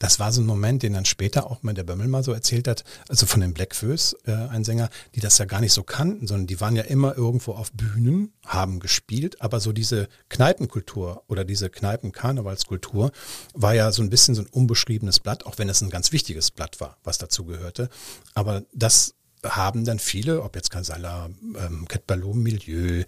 [0.00, 2.66] Das war so ein Moment, den dann später auch mal der Bömmel mal so erzählt
[2.66, 6.26] hat, also von den Blackfoes, äh, ein Sänger, die das ja gar nicht so kannten,
[6.26, 11.44] sondern die waren ja immer irgendwo auf Bühnen, haben gespielt, aber so diese Kneipenkultur oder
[11.44, 13.12] diese Kneipen-Karnevalskultur
[13.52, 16.50] war ja so ein bisschen so ein unbeschriebenes Blatt, auch wenn es ein ganz wichtiges
[16.50, 17.90] Blatt war, was dazu gehörte.
[18.34, 21.28] Aber das haben dann viele, ob jetzt Casala,
[21.58, 23.04] ähm, Cat Milieu,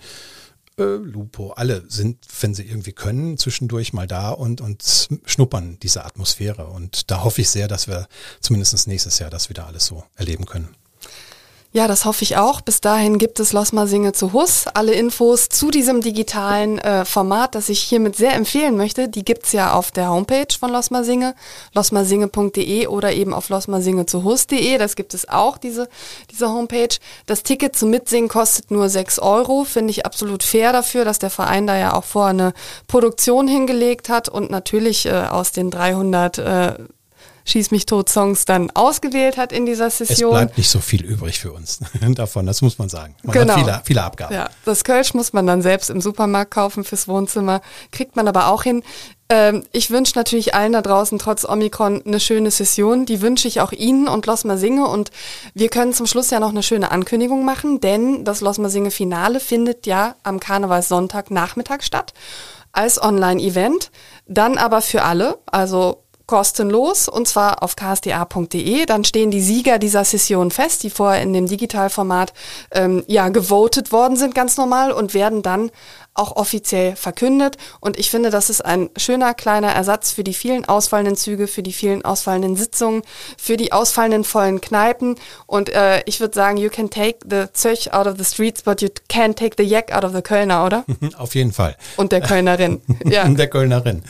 [0.79, 6.05] äh, Lupo, alle sind, wenn sie irgendwie können, zwischendurch mal da und, und schnuppern diese
[6.05, 6.67] Atmosphäre.
[6.67, 8.09] Und da hoffe ich sehr, dass wir
[8.41, 10.75] zumindest nächstes Jahr das wieder alles so erleben können.
[11.75, 12.61] Ja, das hoffe ich auch.
[12.61, 14.67] Bis dahin gibt es Losma Singe zu Hus.
[14.75, 19.53] Alle Infos zu diesem digitalen äh, Format, das ich hiermit sehr empfehlen möchte, die gibt's
[19.53, 21.35] ja auf der Homepage von Losma Singe,
[21.73, 24.77] losmasinge.de oder eben auf losmasinge zu Hus.de.
[24.77, 25.89] Das gibt es auch, diese,
[26.31, 26.95] diese Homepage.
[27.25, 29.65] Das Ticket zum Mitsingen kostet nur sechs Euro.
[29.65, 32.53] Finde ich absolut fair dafür, dass der Verein da ja auch vorher eine
[32.87, 36.75] Produktion hingelegt hat und natürlich äh, aus den 300 äh,
[37.45, 40.33] Schieß mich tot Songs dann ausgewählt hat in dieser Session.
[40.33, 41.81] Es bleibt nicht so viel übrig für uns
[42.15, 43.15] davon, das muss man sagen.
[43.23, 43.55] Man genau.
[43.55, 44.35] hat viele, viele Abgaben.
[44.35, 48.49] Ja, das Kölsch muss man dann selbst im Supermarkt kaufen fürs Wohnzimmer, kriegt man aber
[48.49, 48.83] auch hin.
[49.33, 53.07] Ähm, ich wünsche natürlich allen da draußen trotz Omikron eine schöne Session.
[53.07, 54.87] Die wünsche ich auch Ihnen und Losma Singe.
[54.87, 55.11] Und
[55.55, 59.41] wir können zum Schluss ja noch eine schöne Ankündigung machen, denn das Losma Singe Finale
[59.41, 62.13] findet ja am Karnevalssonntag Nachmittag statt
[62.73, 63.91] als Online-Event.
[64.27, 68.87] Dann aber für alle, also kostenlos und zwar auf ksda.de.
[68.87, 72.33] Dann stehen die Sieger dieser Session fest, die vorher in dem Digitalformat
[72.73, 75.71] ähm, ja gewotet worden sind, ganz normal und werden dann
[76.15, 77.57] auch offiziell verkündet.
[77.81, 81.63] Und ich finde, das ist ein schöner kleiner Ersatz für die vielen ausfallenden Züge, für
[81.63, 83.03] die vielen ausfallenden Sitzungen,
[83.39, 85.17] für die ausfallenden vollen Kneipen.
[85.47, 88.83] Und äh, ich würde sagen, you can take the Zöch out of the streets, but
[88.83, 90.85] you can't take the Jack out of the Kölner, oder?
[91.17, 91.77] Auf jeden Fall.
[91.97, 92.83] Und der Kölnerin.
[93.05, 93.25] ja.
[93.25, 94.03] Und der Kölnerin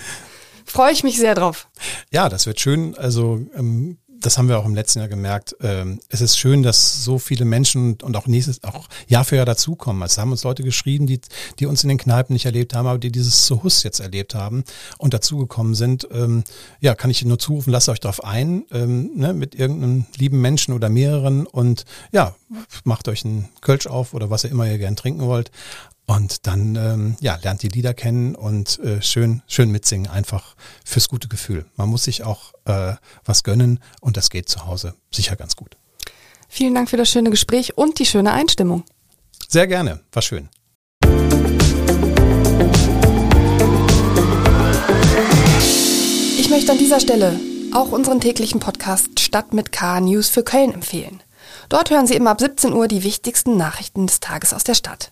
[0.65, 1.69] freue ich mich sehr drauf.
[2.11, 2.97] Ja, das wird schön.
[2.97, 5.57] Also ähm, das haben wir auch im letzten Jahr gemerkt.
[5.61, 9.45] Ähm, es ist schön, dass so viele Menschen und auch nächstes, auch Jahr für Jahr
[9.45, 10.03] dazukommen.
[10.03, 11.21] Also haben uns Leute geschrieben, die,
[11.59, 14.65] die uns in den Kneipen nicht erlebt haben, aber die dieses Zuhus jetzt erlebt haben
[14.99, 16.09] und dazugekommen sind.
[16.13, 16.45] Ähm,
[16.81, 20.73] ja, kann ich nur zurufen, lasst euch darauf ein, ähm, ne, mit irgendeinem lieben Menschen
[20.73, 22.35] oder mehreren und ja,
[22.85, 25.51] macht euch einen Kölsch auf oder was ihr immer ihr gern trinken wollt.
[26.15, 31.09] Und dann ähm, ja, lernt die Lieder kennen und äh, schön, schön mitsingen, einfach fürs
[31.09, 31.65] gute Gefühl.
[31.77, 32.93] Man muss sich auch äh,
[33.25, 35.79] was gönnen und das geht zu Hause sicher ganz gut.
[36.51, 38.85] Vielen Dank für das schöne Gespräch und die schöne Einstimmung.
[39.49, 40.51] Sehr gerne, war schön.
[46.39, 47.41] Ich möchte an dieser Stelle
[47.73, 51.23] auch unseren täglichen Podcast Stadt mit K News für Köln empfehlen.
[51.71, 55.12] Dort hören Sie immer ab 17 Uhr die wichtigsten Nachrichten des Tages aus der Stadt.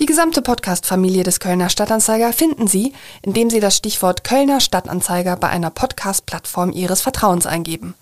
[0.00, 5.48] Die gesamte Podcast-Familie des Kölner Stadtanzeiger finden Sie, indem Sie das Stichwort Kölner Stadtanzeiger bei
[5.48, 7.94] einer Podcast-Plattform Ihres Vertrauens eingeben.